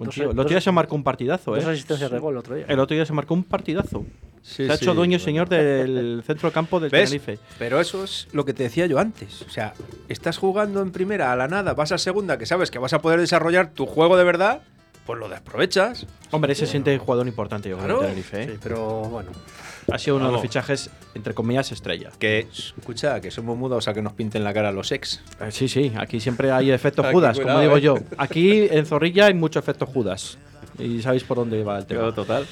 [0.06, 0.32] Dos- tío.
[0.32, 1.60] El otro día se marcó un partidazo, ¿eh?
[1.62, 2.66] Dos asistencias de gol el otro día.
[2.68, 4.06] El otro día se marcó un partidazo.
[4.41, 5.24] Sí, se ha sí, hecho dueño bueno.
[5.24, 7.10] señor del centro de campo del ¿Ves?
[7.10, 7.39] Tenerife.
[7.58, 9.41] Pero eso es lo que te decía yo antes.
[9.43, 9.74] O sea,
[10.10, 12.99] estás jugando en primera a la nada, vas a segunda, que sabes que vas a
[12.99, 14.62] poder desarrollar tu juego de verdad,
[15.06, 16.06] pues lo aprovechas.
[16.32, 18.01] Hombre, ese siente jugador importante, yo creo, Claro.
[18.01, 18.43] Tenerife.
[18.43, 18.47] ¿eh?
[18.51, 19.32] Sí, pero bueno.
[19.92, 20.50] Ha sido uno de los Vamos.
[20.52, 22.10] fichajes, entre comillas, estrella.
[22.20, 25.22] Que, escucha, que somos mudos a que nos pinten la cara los ex.
[25.40, 27.82] Eh, sí, sí, aquí siempre hay efectos Aquí, Judas, cuidado, como digo eh.
[27.82, 27.96] yo.
[28.18, 30.38] Aquí en Zorrilla hay mucho efecto Judas.
[30.80, 32.14] Y sabéis por dónde va el tema.
[32.14, 32.46] total.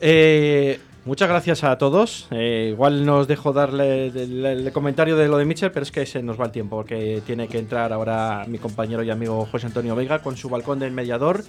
[0.00, 2.26] Eh, muchas gracias a todos.
[2.30, 6.04] Eh, igual nos dejo darle el, el comentario de lo de Mitchell, pero es que
[6.06, 9.66] se nos va el tiempo, porque tiene que entrar ahora mi compañero y amigo José
[9.66, 11.44] Antonio Vega con su balcón del mediador.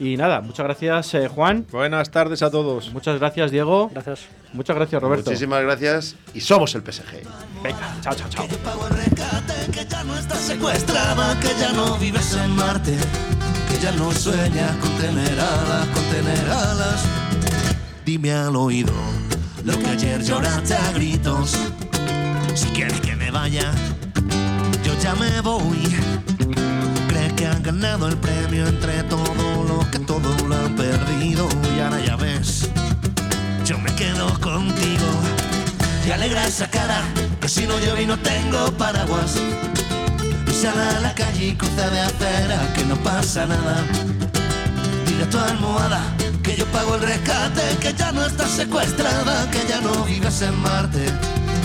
[0.00, 1.66] Y nada, muchas gracias eh, Juan.
[1.72, 2.92] Buenas tardes a todos.
[2.92, 3.90] Muchas gracias Diego.
[3.92, 4.26] Gracias.
[4.52, 5.30] Muchas gracias Roberto.
[5.30, 7.22] Muchísimas gracias y somos el PSG.
[7.62, 8.46] Venga, chao, chao, chao.
[8.62, 12.96] Pago el rescate, que ya no estás secuestrada, que ya no vives en Marte,
[13.68, 17.04] que ya no sueñas con tener alas, con tener alas.
[18.04, 18.92] Dime al oído
[19.64, 21.56] lo que ayer lloraste a gritos.
[22.54, 23.72] Si quieres que me vaya,
[24.84, 25.96] yo ya me voy.
[27.08, 31.80] Crees que han ganado el premio entre todos los que todo lo han perdido y
[31.80, 32.68] ahora ya ves,
[33.64, 35.06] yo me quedo contigo.
[36.04, 37.02] Te alegra esa cara,
[37.40, 39.36] que si no llueve y no tengo paraguas.
[40.46, 43.84] Y sal a la calle y cruza de acera, que no pasa nada.
[45.06, 46.02] Dile a tu almohada
[46.42, 50.58] que yo pago el rescate, que ya no estás secuestrada, que ya no vives en
[50.62, 51.04] Marte,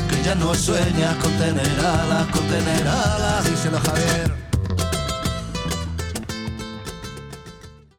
[0.09, 3.45] que ya no sueñas con tener alas, con tener alas.
[3.49, 4.42] Díselo Javier.